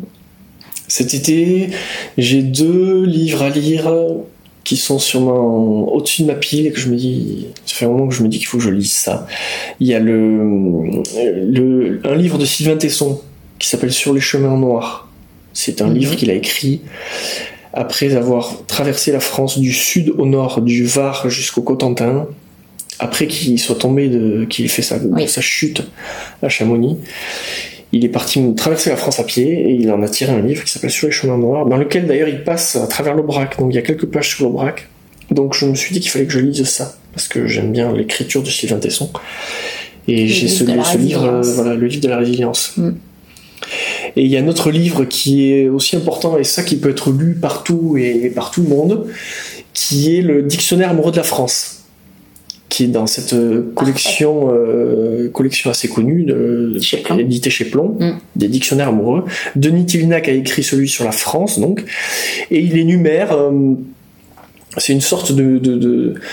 [0.92, 1.70] Cet été,
[2.18, 3.90] j'ai deux livres à lire
[4.66, 7.90] qui sont sûrement au-dessus de ma pile et que je me dis, ça fait un
[7.90, 9.26] moment que je me dis qu'il faut que je lise ça.
[9.80, 11.02] Il y a le,
[11.50, 13.22] le un livre de Sylvain Tesson
[13.58, 15.08] qui s'appelle Sur les chemins noirs.
[15.54, 15.96] C'est un Mhm.
[15.96, 16.82] livre qu'il a écrit
[17.74, 22.28] après avoir traversé la France du sud au nord, du Var jusqu'au Cotentin,
[23.00, 25.26] après qu'il soit tombé de, qu'il ait fait sa, Oui.
[25.30, 25.84] sa chute
[26.44, 26.98] à Chamonix.
[27.94, 30.64] Il est parti traverser la France à pied et il en a tiré un livre
[30.64, 33.60] qui s'appelle Sur les chemins noirs, dans lequel d'ailleurs il passe à travers l'Aubrac.
[33.60, 34.88] Donc il y a quelques pages sur l'Aubrac.
[35.30, 37.92] Donc je me suis dit qu'il fallait que je lise ça parce que j'aime bien
[37.92, 39.10] l'écriture de Sylvain Tesson.
[40.08, 42.74] Et j'ai ce, livre, euh, voilà, le livre de la résilience.
[42.78, 42.92] Mm.
[44.16, 46.90] Et il y a un autre livre qui est aussi important et ça qui peut
[46.90, 49.08] être lu partout et par tout le monde,
[49.74, 51.81] qui est le Dictionnaire amoureux de la France,
[52.72, 53.36] qui est dans cette
[53.76, 57.04] collection, euh, collection assez connue, de, Chez
[57.50, 58.12] chez Plon, Mm.
[58.38, 59.26] des dictionnaires amoureux.
[59.58, 61.84] Denis Tivinac a écrit celui sur la France, donc,
[62.50, 63.34] et il énumère.
[63.34, 63.52] euh,
[64.78, 65.58] c'est une sorte de,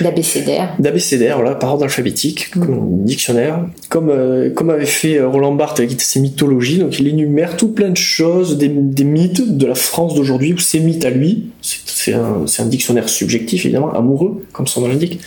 [0.01, 0.77] d'abécédaire.
[0.79, 2.73] d'abécédaire, voilà, par ordre alphabétique, comme
[3.03, 6.79] un dictionnaire, comme, euh, comme avait fait Roland Barthes avec ses mythologies.
[6.79, 10.59] Donc il énumère tout plein de choses, des, des mythes de la France d'aujourd'hui, ou
[10.59, 11.47] ses mythes à lui.
[11.63, 15.19] C'est- un, c'est un dictionnaire subjectif, évidemment, amoureux, comme son nom l'indique.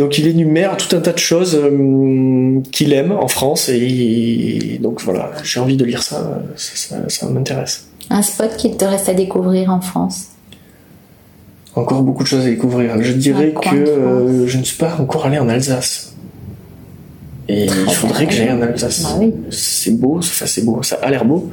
[0.00, 5.02] Donc il énumère tout un tas de choses euh, qu'il aime en France, et, donc
[5.02, 7.84] voilà, j'ai envie de lire ça, ça, ça- ça m'intéresse.
[8.08, 10.28] Un spot qu'il te reste à découvrir en France?
[11.76, 13.00] Encore beaucoup de choses à découvrir.
[13.02, 16.14] Je dirais que euh, je ne suis pas encore allé en Alsace.
[17.48, 18.26] Et Très il faudrait bien.
[18.28, 19.02] que j'aille en Alsace.
[19.02, 19.34] Bah oui.
[19.50, 21.50] C'est beau, enfin c'est beau, ça a l'air beau.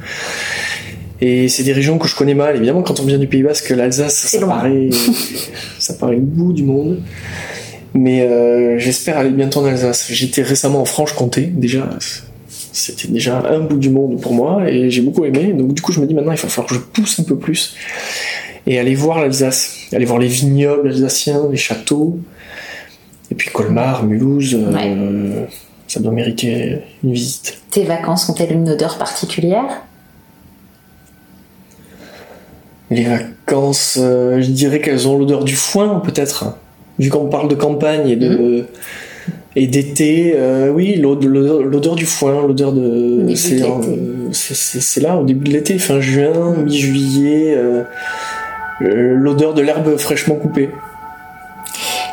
[1.20, 2.56] Et c'est des régions que je connais mal.
[2.56, 4.48] Évidemment, quand on vient du Pays Basque, l'Alsace, ça loin.
[4.56, 4.88] paraît,
[5.78, 7.00] ça paraît le bout du monde.
[7.94, 10.08] Mais euh, j'espère aller bientôt en Alsace.
[10.10, 11.88] J'étais récemment en Franche-Comté, déjà.
[12.48, 15.52] C'était déjà un bout du monde pour moi et j'ai beaucoup aimé.
[15.52, 17.36] Donc du coup, je me dis maintenant, il va falloir que je pousse un peu
[17.36, 17.74] plus
[18.66, 22.18] et aller voir l'Alsace, aller voir les vignobles alsaciens, les châteaux,
[23.30, 25.46] et puis Colmar, Mulhouse, euh,
[25.86, 27.62] ça doit mériter une visite.
[27.70, 29.82] Tes vacances ont-elles une odeur particulière?
[32.90, 36.56] Les vacances, euh, je dirais qu'elles ont l'odeur du foin, peut-être,
[36.98, 38.66] vu qu'on parle de campagne et de
[39.56, 40.34] et d'été.
[40.36, 45.78] euh, oui, l'ode- l'odeur du foin, l'odeur de, Début c'est là au début de l'été,
[45.78, 47.54] fin juin, mi-juillet.
[47.56, 47.82] euh,
[48.82, 50.70] euh, l'odeur de l'herbe fraîchement coupée.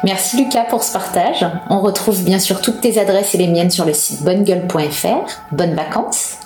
[0.03, 1.45] Merci Lucas pour ce partage.
[1.69, 5.25] On retrouve bien sûr toutes tes adresses et les miennes sur le site bonnegueule.fr.
[5.51, 6.37] Bonnes vacances.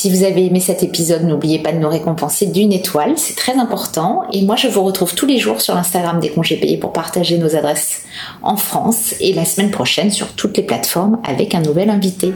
[0.00, 3.58] Si vous avez aimé cet épisode, n'oubliez pas de nous récompenser d'une étoile, c'est très
[3.58, 4.24] important.
[4.32, 7.36] Et moi, je vous retrouve tous les jours sur l'Instagram des congés payés pour partager
[7.36, 8.04] nos adresses
[8.40, 12.32] en France et la semaine prochaine sur toutes les plateformes avec un nouvel invité.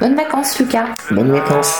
[0.00, 0.86] Bonnes vacances, Lucas.
[1.12, 1.78] Bonnes vacances.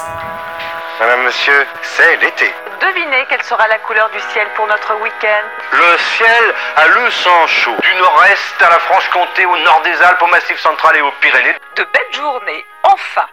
[1.00, 2.67] Madame, monsieur, c'est l'été.
[2.80, 7.46] Devinez quelle sera la couleur du ciel pour notre week-end Le ciel a le sang
[7.46, 7.76] chaud.
[7.82, 11.56] Du nord-est à la Franche-Comté, au nord des Alpes, au Massif central et aux Pyrénées.
[11.76, 13.26] De belles journées, enfin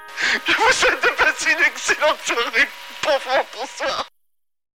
[0.48, 2.68] Je vous souhaite de passer une excellente soirée.
[3.04, 4.06] Bon, bonsoir.